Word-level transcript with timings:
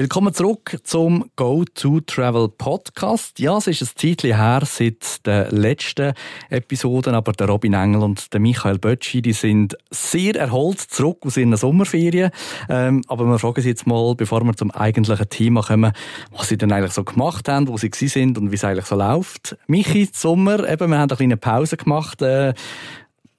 Willkommen 0.00 0.32
zurück 0.32 0.78
zum 0.82 1.30
Go 1.36 1.62
to 1.74 2.00
Travel 2.00 2.48
Podcast. 2.48 3.38
Ja, 3.38 3.58
es 3.58 3.66
ist 3.66 3.82
ein 3.82 3.88
Zeitchen 3.96 4.34
her 4.34 4.62
seit 4.64 5.26
den 5.26 5.50
letzten 5.50 6.14
Episoden, 6.48 7.14
aber 7.14 7.32
der 7.32 7.48
Robin 7.48 7.74
Engel 7.74 8.02
und 8.04 8.32
der 8.32 8.40
Michael 8.40 8.78
Bötschi, 8.78 9.20
die 9.20 9.34
sind 9.34 9.76
sehr 9.90 10.36
erholt 10.36 10.80
zurück 10.80 11.18
aus 11.26 11.36
ihren 11.36 11.54
Sommerferien. 11.54 12.30
Ähm, 12.70 13.02
aber 13.08 13.26
wir 13.26 13.38
fragen 13.38 13.60
Sie 13.60 13.68
jetzt 13.68 13.86
mal, 13.86 14.14
bevor 14.14 14.42
wir 14.42 14.56
zum 14.56 14.70
eigentlichen 14.70 15.28
Thema 15.28 15.62
kommen, 15.62 15.92
was 16.30 16.48
Sie 16.48 16.56
denn 16.56 16.72
eigentlich 16.72 16.92
so 16.92 17.04
gemacht 17.04 17.46
haben, 17.50 17.68
wo 17.68 17.76
Sie 17.76 17.90
sind 17.92 18.38
und 18.38 18.50
wie 18.52 18.54
es 18.54 18.64
eigentlich 18.64 18.86
so 18.86 18.96
läuft. 18.96 19.58
Michi, 19.66 20.08
Sommer, 20.10 20.66
eben, 20.66 20.88
wir 20.88 20.98
haben 20.98 21.10
eine 21.10 21.16
kleine 21.16 21.36
Pause 21.36 21.76
gemacht. 21.76 22.22
Äh, 22.22 22.54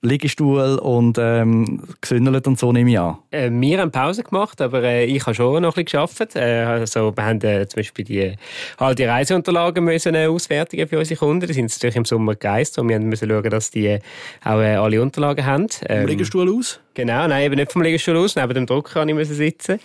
Liegestuhl 0.03 0.79
und 0.79 1.17
ähm, 1.19 1.83
gesündelt 2.01 2.47
und 2.47 2.57
so 2.57 2.71
nehme 2.71 2.89
ich 2.89 2.99
an. 2.99 3.17
Äh, 3.29 3.51
wir 3.51 3.79
haben 3.79 3.91
Pause 3.91 4.23
gemacht, 4.23 4.59
aber 4.59 4.81
äh, 4.81 5.05
ich 5.05 5.23
habe 5.27 5.35
schon 5.35 5.61
noch 5.61 5.77
ein 5.77 5.83
bisschen 5.83 5.99
gearbeitet. 5.99 6.35
Äh, 6.35 6.63
also, 6.63 7.15
wir 7.15 7.23
haben 7.23 7.39
äh, 7.41 7.67
zum 7.67 7.77
Beispiel 7.77 8.05
die, 8.05 8.33
all 8.77 8.95
die 8.95 9.03
Reiseunterlagen 9.03 9.83
müssen, 9.83 10.15
äh, 10.15 10.25
ausfertigen 10.25 10.87
für 10.87 10.97
unsere 10.97 11.19
Kunden. 11.19 11.45
Die 11.45 11.53
sind 11.53 11.69
natürlich 11.71 11.95
im 11.95 12.05
Sommer 12.05 12.33
gegeist 12.33 12.79
und 12.79 12.89
wir 12.89 12.99
müssen 12.99 13.29
schauen, 13.29 13.49
dass 13.49 13.69
die 13.69 13.99
auch 14.43 14.59
äh, 14.59 14.75
alle 14.75 15.01
Unterlagen 15.01 15.45
haben. 15.45 15.67
Ähm, 15.87 16.01
vom 16.01 16.09
Liegestuhl 16.09 16.57
aus? 16.57 16.79
Genau, 16.95 17.27
nein, 17.27 17.43
eben 17.43 17.55
nicht 17.55 17.71
vom 17.71 17.83
Liegestuhl 17.83 18.17
aus. 18.17 18.35
Neben 18.35 18.53
dem 18.55 18.65
Drucker 18.65 18.93
kann 18.93 19.09
ich 19.09 19.27
sitzen. 19.27 19.79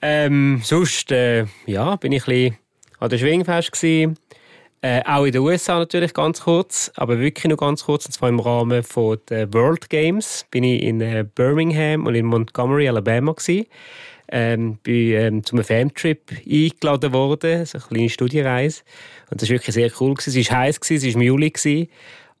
Ähm, 0.00 0.62
sonst 0.64 1.12
äh, 1.12 1.44
ja, 1.66 1.96
bin 1.96 2.12
ich 2.12 2.26
ein 2.26 2.34
bisschen 2.34 2.58
an 3.00 3.10
der 3.10 3.18
Schwingfest 3.18 3.72
gewesen. 3.72 4.16
Äh, 4.84 5.00
auch 5.04 5.24
in 5.24 5.30
den 5.30 5.42
USA 5.42 5.78
natürlich 5.78 6.12
ganz 6.12 6.40
kurz, 6.40 6.90
aber 6.96 7.20
wirklich 7.20 7.44
nur 7.44 7.56
ganz 7.56 7.84
kurz, 7.84 8.06
und 8.06 8.12
zwar 8.12 8.28
im 8.28 8.40
Rahmen 8.40 8.82
von 8.82 9.16
der 9.28 9.52
World 9.54 9.88
Games 9.88 10.44
bin 10.50 10.64
ich 10.64 10.82
in 10.82 11.00
äh, 11.00 11.24
Birmingham 11.36 12.04
und 12.04 12.16
in 12.16 12.26
Montgomery, 12.26 12.88
Alabama 12.88 13.32
gewesen. 13.32 13.66
Ähm, 14.28 14.78
bin 14.82 15.12
ähm, 15.12 15.44
zum 15.44 15.62
Famtrip 15.62 16.32
eingeladen 16.44 17.12
worden, 17.12 17.64
so 17.64 17.78
eine 17.78 17.86
kleine 17.86 18.08
Studienreise. 18.08 18.82
Und 19.30 19.40
das 19.40 19.48
war 19.48 19.54
wirklich 19.54 19.74
sehr 19.74 19.90
cool. 20.00 20.14
Gewesen. 20.14 20.40
Es 20.40 20.50
war 20.50 20.58
heiß, 20.58 20.80
gewesen, 20.80 21.08
es 21.08 21.14
war 21.14 21.22
im 21.22 21.26
Juli, 21.28 21.50
gewesen, 21.50 21.88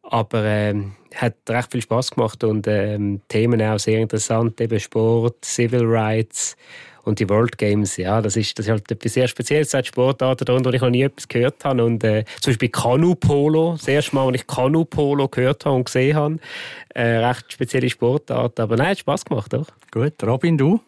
aber 0.02 0.44
ähm, 0.44 0.92
hat 1.14 1.34
recht 1.48 1.70
viel 1.70 1.82
Spaß 1.82 2.10
gemacht 2.10 2.42
und 2.42 2.66
ähm, 2.66 3.20
Themen 3.28 3.62
auch 3.62 3.78
sehr 3.78 4.00
interessant, 4.00 4.60
eben 4.60 4.80
Sport, 4.80 5.44
Civil 5.44 5.84
Rights 5.84 6.56
und 7.04 7.18
die 7.18 7.28
World 7.28 7.58
Games, 7.58 7.96
ja, 7.96 8.20
das 8.20 8.36
ist, 8.36 8.58
das 8.58 8.66
ist 8.66 8.70
halt 8.70 8.90
etwas 8.90 9.14
sehr 9.14 9.26
Spezielles. 9.26 9.68
Es 9.68 9.74
hat 9.74 9.86
Sportarten 9.86 10.44
darunter, 10.44 10.70
wo 10.70 10.74
ich 10.74 10.80
noch 10.80 10.90
nie 10.90 11.02
etwas 11.02 11.26
gehört 11.26 11.64
habe. 11.64 11.84
Und 11.84 12.04
äh, 12.04 12.24
zum 12.40 12.52
Beispiel 12.52 12.68
Kanu-Polo, 12.68 13.72
das 13.72 13.88
erste 13.88 14.14
Mal, 14.14 14.26
als 14.26 14.36
ich 14.36 14.46
Kanu-Polo 14.46 15.28
gehört 15.28 15.64
habe 15.64 15.76
und 15.76 15.84
gesehen 15.84 16.16
habe. 16.16 16.38
Äh, 16.94 17.18
recht 17.18 17.52
spezielle 17.52 17.90
Sportart. 17.90 18.60
Aber 18.60 18.76
nein, 18.76 18.90
hat 18.90 18.98
Spass 18.98 19.24
gemacht, 19.24 19.52
doch. 19.52 19.66
Gut, 19.90 20.14
Robin, 20.22 20.56
du? 20.56 20.80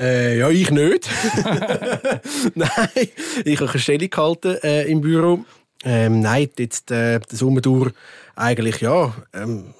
Äh, 0.00 0.38
ja, 0.38 0.48
ich 0.48 0.70
nicht. 0.70 1.08
nein, 2.54 3.08
ich 3.44 3.60
habe 3.60 3.70
eine 3.70 3.78
Stellung 3.78 4.10
gehalten 4.10 4.56
äh, 4.62 4.84
im 4.84 5.02
Büro. 5.02 5.44
Ähm, 5.84 6.20
nein, 6.20 6.48
jetzt 6.58 6.90
äh, 6.90 7.20
der 7.20 7.38
Sommer 7.38 7.60
durch 7.60 7.92
eigentlich 8.36 8.80
ja. 8.80 9.14
Ähm, 9.34 9.74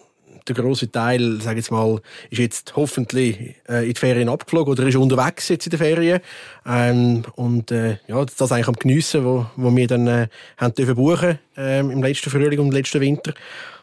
der 0.46 0.54
große 0.54 0.90
Teil, 0.90 1.40
sage 1.40 1.58
jetzt 1.58 1.70
mal, 1.70 2.00
ist 2.30 2.38
jetzt 2.38 2.76
hoffentlich 2.76 3.56
äh, 3.68 3.86
in 3.86 3.94
die 3.94 4.00
Ferien 4.00 4.28
abgeflogen 4.28 4.72
oder 4.72 4.86
ist 4.86 4.96
unterwegs 4.96 5.48
jetzt 5.48 5.66
in 5.66 5.70
den 5.70 5.78
Ferien 5.78 6.20
ähm, 6.66 7.22
und 7.36 7.70
äh, 7.70 7.98
ja, 8.06 8.24
das 8.24 8.52
eigentlich 8.52 8.68
am 8.68 8.74
geniessen, 8.74 9.24
wo, 9.24 9.46
wo 9.56 9.74
wir 9.74 9.86
dann 9.86 10.06
äh, 10.06 10.28
haben 10.56 10.74
dürfen 10.74 10.94
buchen 10.94 11.38
äh, 11.56 11.80
im 11.80 12.02
letzten 12.02 12.30
Frühling 12.30 12.58
und 12.60 12.68
im 12.68 12.72
letzten 12.72 13.00
Winter. 13.00 13.34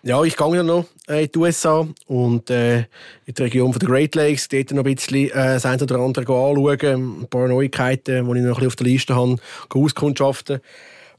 Ja, 0.03 0.23
ich 0.23 0.37
gehe 0.37 0.55
dann 0.55 0.65
noch 0.65 0.85
äh, 1.07 1.25
in 1.25 1.31
die 1.31 1.39
USA 1.39 1.87
und 2.05 2.49
äh, 2.49 2.79
in 3.25 3.33
die 3.37 3.41
Region 3.41 3.71
der 3.71 3.89
Great 3.89 4.15
Lakes, 4.15 4.47
dort 4.47 4.71
noch 4.71 4.85
ein 4.85 4.95
bisschen 4.95 5.29
äh, 5.31 5.31
das 5.31 5.65
eine 5.65 5.83
oder 5.83 5.97
andere 5.97 6.23
anschauen, 6.23 7.21
ein 7.21 7.27
paar 7.29 7.47
Neuigkeiten, 7.47 8.25
die 8.25 8.39
ich 8.39 8.45
noch 8.45 8.57
ein 8.57 8.67
bisschen 8.67 8.67
auf 8.67 8.75
der 8.75 8.87
Liste 8.87 9.15
habe, 9.15 9.35
auskundschaften. 9.69 10.61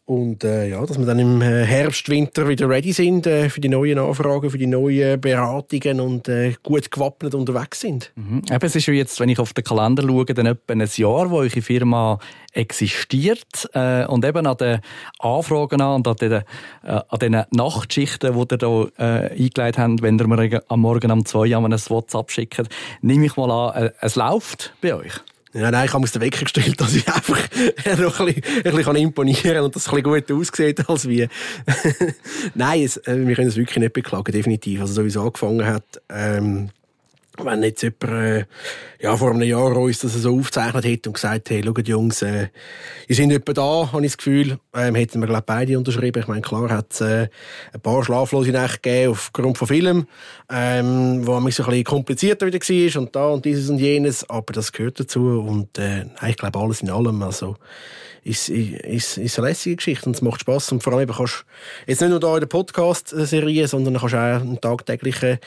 Und 0.08 0.42
äh, 0.42 0.70
ja, 0.70 0.86
dass 0.86 0.98
wir 0.98 1.04
dann 1.04 1.18
im 1.18 1.42
äh, 1.42 1.66
Herbst, 1.66 2.08
Winter 2.08 2.48
wieder 2.48 2.66
ready 2.66 2.92
sind 2.92 3.26
äh, 3.26 3.50
für 3.50 3.60
die 3.60 3.68
neuen 3.68 3.98
Anfragen, 3.98 4.48
für 4.48 4.56
die 4.56 4.66
neuen 4.66 5.20
Beratungen 5.20 6.00
und 6.00 6.28
äh, 6.28 6.54
gut 6.62 6.90
gewappnet 6.90 7.34
unterwegs 7.34 7.80
sind. 7.80 8.10
Mhm. 8.16 8.40
Eben, 8.50 8.64
es 8.66 8.74
ist 8.74 8.86
jetzt, 8.86 9.20
wenn 9.20 9.28
ich 9.28 9.38
auf 9.38 9.52
den 9.52 9.64
Kalender 9.64 10.02
schaue, 10.02 10.24
dann 10.24 10.46
etwa 10.46 10.72
ein 10.72 10.80
Jahr, 10.80 11.30
wo 11.30 11.36
eure 11.40 11.60
Firma 11.60 12.18
existiert. 12.54 13.68
Äh, 13.74 14.06
und 14.06 14.24
eben 14.24 14.46
an 14.46 14.56
den 14.56 14.80
Anfragen 15.18 15.82
an 15.82 15.96
und 15.96 16.08
an 16.08 16.16
den, 16.16 16.32
äh, 16.32 16.42
an 16.84 17.18
den 17.20 17.42
Nachtschichten, 17.50 18.32
die 18.32 18.54
ihr 18.54 18.58
hier 18.58 18.92
äh, 18.96 19.42
eingeleitet 19.42 19.78
habt, 19.78 20.00
wenn 20.00 20.18
ihr 20.18 20.26
mir 20.26 20.62
am 20.68 20.80
Morgen 20.80 21.10
um 21.10 21.26
zwei 21.26 21.54
Uhr 21.54 21.62
ein 21.62 21.72
WhatsApp 21.72 22.30
schickt, 22.30 22.62
nehme 23.02 23.26
ich 23.26 23.36
mal 23.36 23.50
an, 23.50 23.82
äh, 23.82 23.90
es 24.00 24.16
läuft 24.16 24.72
bei 24.80 24.94
euch. 24.94 25.20
Ja, 25.54 25.70
nein, 25.70 25.86
ich 25.86 25.92
habe 25.92 26.02
mir 26.02 26.08
den 26.08 26.20
Wecker 26.22 26.42
gestellt, 26.44 26.80
dass 26.80 26.94
ich 26.94 27.08
einfach 27.08 27.38
noch 27.98 28.20
ein 28.20 28.26
bisschen, 28.26 28.64
ein 28.64 28.76
bisschen 28.76 28.96
imponieren 28.96 29.54
kann 29.54 29.64
und 29.64 29.74
das 29.74 29.88
ein 29.88 30.02
bisschen 30.02 30.26
gut 30.26 30.32
aussieht 30.32 30.88
als 30.88 31.08
wie. 31.08 31.28
nein, 32.54 32.82
es, 32.82 32.96
äh, 32.98 33.26
wir 33.26 33.34
können 33.34 33.48
es 33.48 33.56
wirklich 33.56 33.78
nicht 33.78 33.92
beklagen, 33.92 34.32
definitiv. 34.32 34.80
Also 34.80 34.94
so 34.94 35.04
wie 35.04 35.08
es 35.08 35.16
angefangen 35.16 35.64
hat, 35.64 35.84
ähm, 36.10 36.70
wenn 37.44 37.62
jetzt 37.62 37.82
jemand 37.82 38.04
äh, 38.04 38.44
ja, 39.00 39.16
vor 39.16 39.30
einem 39.30 39.42
Jahr 39.42 39.76
uns 39.76 40.00
das 40.00 40.14
so 40.14 40.38
aufgezeichnet 40.38 40.84
hätte 40.84 41.08
und 41.08 41.14
gesagt 41.14 41.50
hey, 41.50 41.62
schaut 41.64 41.86
Jungs, 41.86 42.22
äh, 42.22 42.48
ihr 43.06 43.16
seid 43.16 43.30
etwa 43.30 43.52
da, 43.52 43.92
habe 43.92 44.04
ich 44.04 44.12
das 44.12 44.18
Gefühl, 44.18 44.58
ähm, 44.74 44.94
hätten 44.94 45.20
wir 45.20 45.28
glaube 45.28 45.44
beide 45.46 45.78
unterschrieben. 45.78 46.22
Ich 46.22 46.28
meine, 46.28 46.42
klar 46.42 46.68
hat 46.70 46.92
es 46.92 47.00
äh, 47.00 47.28
ein 47.72 47.80
paar 47.80 48.04
schlaflose 48.04 48.50
Nächte 48.50 48.80
gegeben 48.80 49.12
aufgrund 49.12 49.58
von 49.58 49.68
Film, 49.68 50.06
ähm, 50.50 51.26
wo 51.26 51.38
man 51.38 51.50
so 51.52 51.62
ein 51.64 51.70
bisschen 51.70 51.84
komplizierter 51.84 52.46
wieder 52.46 52.58
war 52.58 53.00
und 53.00 53.14
da 53.14 53.28
und 53.28 53.44
dieses 53.44 53.70
und 53.70 53.78
jenes, 53.78 54.28
aber 54.28 54.52
das 54.52 54.72
gehört 54.72 55.00
dazu 55.00 55.40
und 55.40 55.78
äh, 55.78 56.06
ich 56.28 56.36
glaube 56.36 56.58
alles 56.58 56.82
in 56.82 56.90
allem, 56.90 57.22
also 57.22 57.56
ist, 58.28 58.48
ist, 58.48 59.16
ist 59.16 59.38
eine 59.38 59.48
lässige 59.48 59.76
Geschichte 59.76 60.06
und 60.06 60.16
es 60.16 60.22
macht 60.22 60.40
Spass. 60.40 60.70
Und 60.70 60.82
vor 60.82 60.92
allem 60.92 61.08
kannst 61.08 61.44
jetzt 61.86 62.00
nicht 62.00 62.10
nur 62.10 62.20
da 62.20 62.34
in 62.34 62.40
der 62.40 62.46
Podcast-Serie, 62.46 63.68
sondern 63.68 63.96
kannst 63.96 64.14
auch 64.14 64.40
einen 64.40 64.60
tagtäglichen 64.60 65.38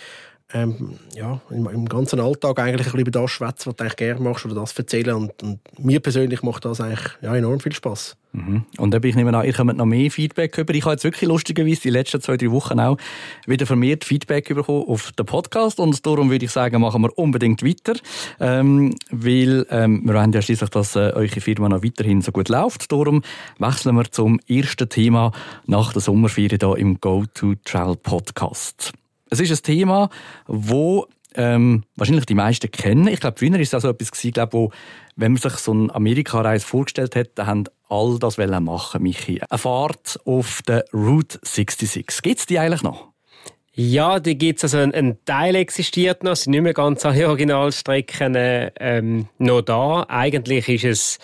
ähm, 0.53 0.99
ja, 1.15 1.39
im, 1.49 1.67
im, 1.67 1.87
ganzen 1.87 2.19
Alltag 2.19 2.59
eigentlich 2.59 2.81
ein 2.81 2.83
bisschen 2.83 2.99
über 2.99 3.11
das 3.11 3.31
schwätzen, 3.31 3.69
was 3.69 3.75
du 3.75 3.83
eigentlich 3.83 3.95
gerne 3.95 4.21
machst 4.21 4.45
oder 4.45 4.55
das 4.55 4.77
erzählen. 4.77 5.15
Und, 5.15 5.43
und 5.43 5.59
mir 5.79 5.99
persönlich 5.99 6.43
macht 6.43 6.65
das 6.65 6.81
eigentlich 6.81 7.09
ja, 7.21 7.35
enorm 7.35 7.59
viel 7.59 7.73
Spaß. 7.73 8.17
Mhm. 8.33 8.63
Und 8.77 9.05
ich 9.05 9.15
nehme 9.15 9.37
an, 9.37 9.45
ihr 9.45 9.53
kommt 9.53 9.75
noch 9.77 9.85
mehr 9.85 10.09
Feedback 10.09 10.57
über. 10.57 10.73
Ich 10.73 10.83
habe 10.83 10.93
jetzt 10.93 11.03
wirklich 11.03 11.27
lustigerweise 11.27 11.81
die 11.81 11.89
letzten 11.89 12.21
zwei, 12.21 12.37
drei 12.37 12.51
Wochen 12.51 12.79
auch 12.79 12.97
wieder 13.45 13.65
vermehrt 13.65 14.05
Feedback 14.05 14.47
bekommen 14.47 14.85
auf 14.87 15.11
den 15.11 15.25
Podcast. 15.25 15.79
Und 15.79 16.05
darum 16.05 16.29
würde 16.29 16.45
ich 16.45 16.51
sagen, 16.51 16.81
machen 16.81 17.01
wir 17.01 17.17
unbedingt 17.17 17.63
weiter. 17.63 17.99
Ähm, 18.39 18.95
weil 19.09 19.65
ähm, 19.69 20.01
wir 20.05 20.13
wollen 20.13 20.31
ja 20.31 20.41
schließlich, 20.41 20.69
dass 20.69 20.95
äh, 20.95 21.11
eure 21.13 21.41
Firma 21.41 21.69
noch 21.69 21.83
weiterhin 21.83 22.21
so 22.21 22.31
gut 22.31 22.49
läuft. 22.49 22.91
Darum 22.91 23.21
wechseln 23.59 23.95
wir 23.95 24.09
zum 24.11 24.39
ersten 24.47 24.87
Thema 24.87 25.31
nach 25.65 25.91
der 25.91 26.01
Sommerferien 26.01 26.59
hier 26.61 26.77
im 26.77 27.01
Go-To-Travel 27.01 27.97
Podcast. 27.97 28.93
Es 29.31 29.39
ist 29.39 29.51
ein 29.51 29.63
Thema, 29.63 30.09
wo 30.45 31.07
ähm, 31.35 31.83
wahrscheinlich 31.95 32.25
die 32.25 32.35
meisten 32.35 32.69
kennen. 32.69 33.07
Ich 33.07 33.21
glaube, 33.21 33.39
früher 33.39 33.53
war 33.53 33.59
es 33.59 33.73
auch 33.73 33.79
so 33.79 33.89
etwas 33.89 34.11
gewesen, 34.11 34.31
glaube, 34.33 34.53
wo, 34.53 34.71
wenn 35.15 35.31
man 35.31 35.41
sich 35.41 35.53
so 35.53 35.71
eine 35.71 35.95
Amerika-Reise 35.95 36.65
vorgestellt 36.65 37.15
hat, 37.15 37.29
dann 37.35 37.47
haben 37.47 37.63
all 37.87 38.19
das 38.19 38.37
machen, 38.37 39.03
Michi. 39.03 39.41
Eine 39.49 39.57
Fahrt 39.57 40.19
auf 40.25 40.61
der 40.67 40.83
Route 40.93 41.39
66. 41.43 42.21
Gibt 42.21 42.39
es 42.39 42.45
die 42.45 42.59
eigentlich 42.59 42.83
noch? 42.83 43.07
Ja, 43.73 44.19
die 44.19 44.37
gibt 44.37 44.59
es. 44.59 44.65
Also 44.65 44.79
ein, 44.79 44.93
ein, 44.93 45.17
Teil 45.23 45.55
existiert 45.55 46.23
noch. 46.23 46.33
Es 46.33 46.43
sind 46.43 46.51
nicht 46.51 46.61
mehr 46.61 46.73
ganz 46.73 47.05
alle 47.05 47.27
Originalstrecken 47.29 48.35
ähm, 48.35 49.29
noch 49.37 49.61
da. 49.61 50.05
Eigentlich 50.09 50.67
ist 50.67 50.83
es 50.83 51.19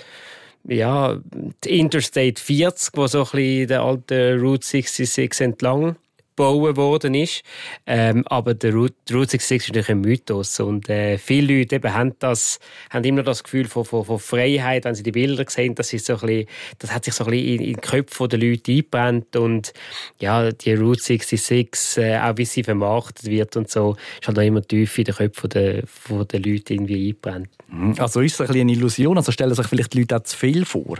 ja, 0.63 1.19
die 1.63 1.80
Interstate 1.80 2.42
40, 2.42 2.92
wo 2.95 3.07
so 3.07 3.19
ein 3.19 3.24
bisschen 3.31 3.68
der 3.68 3.81
alte 3.81 4.39
Route 4.39 4.65
66 4.65 5.42
entlang 5.42 5.98
gebaut 6.38 6.78
worden 6.78 7.16
ist. 7.16 7.42
Ähm, 7.86 8.24
aber 8.28 8.54
der 8.54 8.74
Route, 8.74 8.95
Route 9.12 9.31
66 9.31 9.57
ist 9.57 9.68
natürlich 9.69 9.89
ein 9.89 10.01
Mythos. 10.01 10.60
Und 10.60 10.88
äh, 10.88 11.18
viele 11.18 11.57
Leute 11.60 11.75
eben 11.75 11.94
haben, 11.94 12.13
das, 12.19 12.60
haben 12.92 13.04
immer 13.04 13.24
das 13.24 13.44
Gefühl 13.44 13.68
von, 13.68 13.84
von, 13.84 14.06
von 14.06 14.19
Freiheit, 14.19 14.86
wenn 14.86 14.95
sie 14.95 15.04
die 15.04 15.12
Bilder 15.12 15.45
sehen. 15.48 15.75
Das, 15.75 15.92
ist 15.92 16.06
so 16.06 16.13
ein 16.13 16.19
bisschen, 16.19 16.45
das 16.80 16.94
hat 16.94 17.06
sich 17.06 17.13
so 17.13 17.25
ein 17.25 17.31
bisschen 17.31 17.48
in, 17.48 17.62
in 17.62 17.74
den 17.74 17.81
Köpfen 17.81 18.30
der 18.30 18.39
Leute 18.39 18.72
eingebrannt. 18.72 19.36
Und 19.36 19.74
ja, 20.19 20.51
die 20.51 20.74
Route 20.75 21.01
66, 21.01 22.04
äh, 22.04 22.19
auch 22.19 22.38
wie 22.38 22.45
sie 22.45 22.63
vermarktet 22.63 23.25
wird 23.25 23.57
und 23.57 23.69
so, 23.69 23.98
ist 24.22 24.28
halt 24.28 24.38
auch 24.39 24.44
immer 24.44 24.62
tief 24.62 24.98
in 24.98 25.06
den 25.06 25.16
Köpfen 25.16 25.50
der, 25.50 25.84
von 25.88 26.28
der 26.28 26.39
Leute 26.39 26.74
irgendwie 26.74 27.10
eingebrannt. 27.10 27.50
Mhm. 27.68 27.95
Also 27.98 28.22
ist 28.22 28.36
es 28.36 28.42
ein 28.42 28.48
bisschen 28.48 28.62
eine 28.62 28.72
Illusion? 28.72 29.18
Also 29.18 29.31
stellen 29.31 29.54
sich 29.54 29.68
vielleicht 29.68 29.94
die 29.94 30.00
Leute 30.00 30.18
auch 30.18 30.24
zu 30.24 30.38
viel 30.38 30.66
vor? 30.66 30.98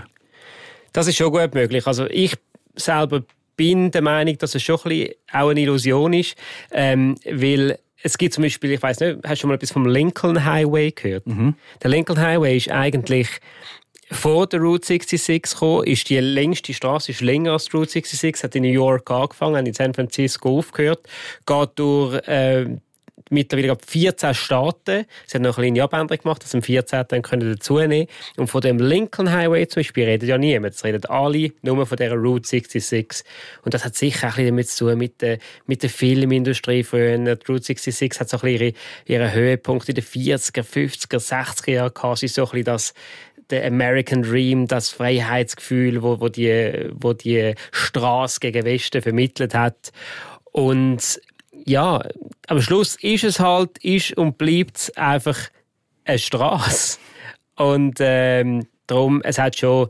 Das 0.94 1.08
ist 1.08 1.18
schon 1.18 1.32
gut 1.32 1.54
möglich. 1.54 1.86
Also 1.86 2.08
ich 2.10 2.34
selber 2.76 3.24
bin 3.58 3.92
der 3.92 4.02
Meinung, 4.02 4.38
dass 4.38 4.56
es 4.56 4.64
schon 4.64 4.78
ein 4.78 4.90
bisschen 4.90 5.14
auch 5.34 5.50
eine 5.50 5.60
Illusion 5.60 6.14
ist, 6.14 6.36
ähm, 6.72 7.16
weil 7.26 7.78
es 8.04 8.18
gibt 8.18 8.34
zum 8.34 8.44
Beispiel, 8.44 8.72
ich 8.72 8.82
weiß 8.82 9.00
nicht, 9.02 9.18
hast 9.24 9.32
du 9.32 9.36
schon 9.42 9.48
mal 9.50 9.56
etwas 9.56 9.72
vom 9.72 9.88
Lincoln 9.88 10.46
Highway 10.46 10.92
gehört? 10.92 11.28
Mhm. 11.28 11.56
Der 11.82 11.90
Lincoln 11.90 12.20
Highway 12.20 12.56
ist 12.56 12.70
eigentlich 12.70 13.28
vor 14.12 14.48
der 14.48 14.62
Route 14.62 14.86
66 14.86 15.52
gekommen, 15.52 15.84
ist 15.86 16.10
die 16.10 16.20
längste 16.20 16.74
Straße, 16.74 17.12
ist 17.12 17.22
länger 17.22 17.54
als 17.54 17.66
die 17.66 17.76
Route 17.76 17.92
66, 17.92 18.44
hat 18.44 18.56
in 18.56 18.64
New 18.64 18.70
York 18.70 19.10
angefangen, 19.12 19.58
hat 19.58 19.68
in 19.68 19.74
San 19.74 19.94
Francisco 19.94 20.60
aufgehört, 20.60 21.08
geht 21.46 21.70
durch 21.76 22.16
äh, 22.28 22.78
mittlerweile 23.30 23.68
glaube 23.68 23.82
14 23.86 24.34
Staaten. 24.34 25.06
Sie 25.26 25.36
haben 25.36 25.44
noch 25.44 25.58
eine 25.58 25.68
kleine 25.68 25.84
Abänderung 25.84 26.22
gemacht, 26.22 26.44
dass 26.44 26.52
sie 26.52 26.58
am 26.58 26.64
14. 26.64 27.06
dann 27.08 27.22
können 27.22 27.54
dazu 27.54 27.80
nehmen 27.80 28.08
Und 28.38 28.48
von 28.48 28.62
dem 28.62 28.80
Lincoln 28.80 29.32
Highway 29.32 29.68
zum 29.68 29.82
Beispiel 29.82 30.06
redet 30.06 30.30
ja 30.30 30.38
niemand. 30.38 30.76
Es 30.76 30.84
reden 30.84 31.06
alle 31.06 31.52
nur 31.62 31.86
von 31.86 31.98
dieser 31.98 32.16
Route 32.16 32.48
66. 32.48 33.26
Und 33.64 33.74
das 33.74 33.86
hat 33.86 33.96
sicher 33.96 34.28
auch 34.28 34.38
ein 34.38 34.38
bisschen 34.38 34.48
damit 34.48 34.70
zu 34.70 34.86
tun 34.86 34.98
mit 34.98 35.22
der, 35.22 35.40
mit 35.66 35.84
der 35.84 35.90
Filmindustrie 35.90 36.84
früher. 36.84 37.18
Die 37.18 37.52
Route 37.52 37.64
66 37.64 38.20
hat 38.20 38.30
so 38.30 38.38
ein 38.38 38.42
bisschen 38.42 38.74
ihre, 39.06 39.24
ihre 39.24 39.34
Höhepunkte 39.34 39.92
in 39.92 39.96
den 39.96 40.04
40er, 40.04 40.64
50er, 40.64 41.20
60er 41.20 41.72
Jahren 41.72 41.94
gehabt. 41.94 42.20
so 42.20 42.44
ein 42.44 42.50
bisschen 42.50 42.66
das 42.66 42.94
der 43.50 43.66
American 43.66 44.24
Dream, 44.24 44.68
das 44.68 44.90
Freiheitsgefühl, 44.90 46.02
wo, 46.02 46.20
wo 46.20 46.30
die, 46.30 46.90
wo 46.92 47.14
die 47.14 47.54
Straße 47.72 48.40
gegen 48.40 48.66
Westen 48.66 49.02
vermittelt 49.02 49.54
hat. 49.54 49.92
Und 50.52 51.22
ja, 51.68 52.02
am 52.48 52.62
Schluss 52.62 52.96
ist 53.02 53.24
es 53.24 53.40
halt, 53.40 53.78
ist 53.84 54.18
und 54.18 54.38
bleibt 54.38 54.92
einfach 54.96 55.38
eine 56.06 56.20
Straße. 56.20 56.98
Und 57.56 57.98
ähm, 58.00 58.68
darum, 58.88 59.22
es 59.24 59.38
hat 59.38 59.58
schon 59.58 59.90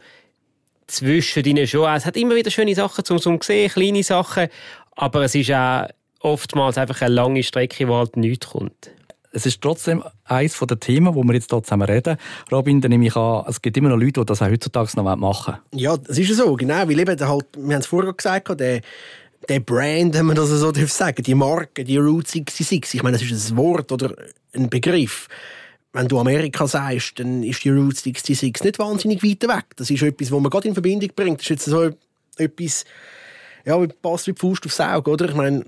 zwischen 0.88 1.46
ihnen 1.46 1.68
schon, 1.68 1.90
es 1.94 2.06
hat 2.06 2.18
immer 2.18 2.36
wieder 2.36 2.50
schöne 2.50 2.74
Sachen 2.74 3.06
zum, 3.06 3.20
zum 3.20 3.42
sehen, 3.42 3.70
kleine 3.70 4.04
Sachen, 4.04 4.48
aber 4.96 5.24
es 5.24 5.36
ist 5.36 5.52
auch 5.52 5.88
oftmals 6.22 6.78
einfach 6.78 7.02
eine 7.02 7.14
lange 7.14 7.44
Strecke, 7.44 7.88
wo 7.88 7.96
halt 7.96 8.18
nichts 8.18 8.48
kommt 8.48 8.92
es 9.38 9.46
ist 9.46 9.62
trotzdem 9.62 10.04
eines 10.24 10.58
der 10.58 10.80
Themen, 10.80 11.14
wo 11.14 11.24
wir 11.24 11.34
jetzt 11.34 11.52
hier 11.52 11.62
zusammen 11.62 11.88
reden. 11.88 12.18
Robin, 12.52 12.82
dann 12.82 12.90
nehme 12.90 13.06
ich 13.06 13.16
an, 13.16 13.46
es 13.48 13.62
gibt 13.62 13.78
immer 13.78 13.90
noch 13.90 13.98
Leute, 13.98 14.22
die 14.22 14.26
das 14.26 14.42
auch 14.42 14.50
heutzutage 14.50 14.90
noch 14.96 15.16
machen 15.16 15.54
wollen. 15.54 15.80
Ja, 15.80 15.96
das 15.96 16.18
ist 16.18 16.36
so, 16.36 16.56
genau. 16.56 16.88
Weil 16.88 17.00
eben 17.00 17.20
halt, 17.20 17.46
wir 17.56 17.76
haben 17.76 17.82
es 17.82 17.86
vorher 17.86 18.14
gesagt, 18.14 18.60
der, 18.60 18.82
der 19.50 19.60
Brand, 19.60 20.14
wenn 20.14 20.26
man 20.26 20.36
das 20.36 20.50
so 20.50 20.74
sagen 20.74 21.24
die 21.24 21.36
Marke, 21.36 21.84
die 21.84 21.98
Route 21.98 22.30
66, 22.30 22.96
ich 22.96 23.04
meine, 23.04 23.18
das 23.18 23.30
ist 23.30 23.52
ein 23.52 23.58
Wort 23.58 23.92
oder 23.92 24.14
ein 24.54 24.70
Begriff. 24.70 25.28
Wenn 25.94 26.08
du 26.08 26.20
Amerika 26.20 26.68
sagst, 26.68 27.20
dann 27.20 27.44
ist 27.44 27.64
die 27.64 27.70
Route 27.70 28.00
66 28.00 28.64
nicht 28.64 28.80
wahnsinnig 28.80 29.24
weit 29.24 29.44
weg. 29.44 29.66
Das 29.76 29.90
ist 29.90 30.04
etwas, 30.04 30.32
was 30.32 30.40
man 30.40 30.50
gerade 30.50 30.68
in 30.68 30.74
Verbindung 30.74 31.10
bringt. 31.16 31.40
Das 31.40 31.46
ist 31.46 31.50
jetzt 31.50 31.66
so 31.66 31.90
etwas, 32.38 32.86
ja, 33.66 33.78
passt 34.02 34.28
wie 34.28 34.34
die 34.34 34.40
Faust 34.40 34.66
aufs 34.66 34.80
Auge, 34.80 35.12
oder? 35.12 35.30
Ich 35.30 35.36
meine, 35.36 35.66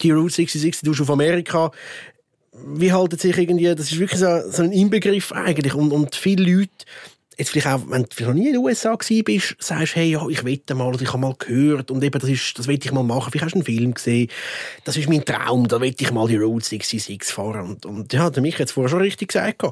die 0.00 0.10
Route 0.10 0.34
66, 0.34 0.82
du 0.82 1.02
auf 1.02 1.10
Amerika, 1.10 1.70
wie 2.52 2.92
haltet 2.92 3.20
sich 3.20 3.36
irgendwie, 3.36 3.74
das 3.74 3.92
ist 3.92 3.98
wirklich 3.98 4.20
so, 4.20 4.50
so 4.50 4.62
ein 4.62 4.72
Inbegriff 4.72 5.32
eigentlich 5.32 5.74
und, 5.74 5.92
und 5.92 6.14
viele 6.14 6.44
Leute, 6.44 6.70
jetzt 7.40 7.50
vielleicht 7.50 7.66
auch, 7.66 7.80
wenn 7.88 8.04
du 8.04 8.24
noch 8.24 8.34
nie 8.34 8.48
in 8.48 8.52
den 8.52 8.62
USA 8.62 8.96
bist, 8.96 9.56
sagst, 9.58 9.96
hey, 9.96 10.12
ja, 10.12 10.26
ich 10.28 10.44
wette 10.44 10.74
mal, 10.74 10.94
ich 11.00 11.08
habe 11.08 11.18
mal 11.18 11.34
gehört 11.38 11.90
und 11.90 12.04
eben, 12.04 12.18
das 12.18 12.54
das 12.54 12.68
will 12.68 12.78
ich 12.80 12.92
mal 12.92 13.02
machen, 13.02 13.32
vielleicht 13.32 13.46
hast 13.46 13.54
du 13.54 13.58
einen 13.58 13.64
Film 13.64 13.94
gesehen, 13.94 14.28
das 14.84 14.96
ist 14.96 15.08
mein 15.08 15.24
Traum, 15.24 15.66
da 15.66 15.80
will 15.80 15.94
ich 15.98 16.12
mal 16.12 16.28
die 16.28 16.36
Road 16.36 16.64
66 16.64 17.24
fahren. 17.24 17.70
Und, 17.70 17.86
und 17.86 18.12
ja, 18.12 18.30
der 18.30 18.42
mich 18.42 18.60
es 18.60 18.72
vorher 18.72 18.90
schon 18.90 19.00
richtig 19.00 19.28
gesagt, 19.28 19.62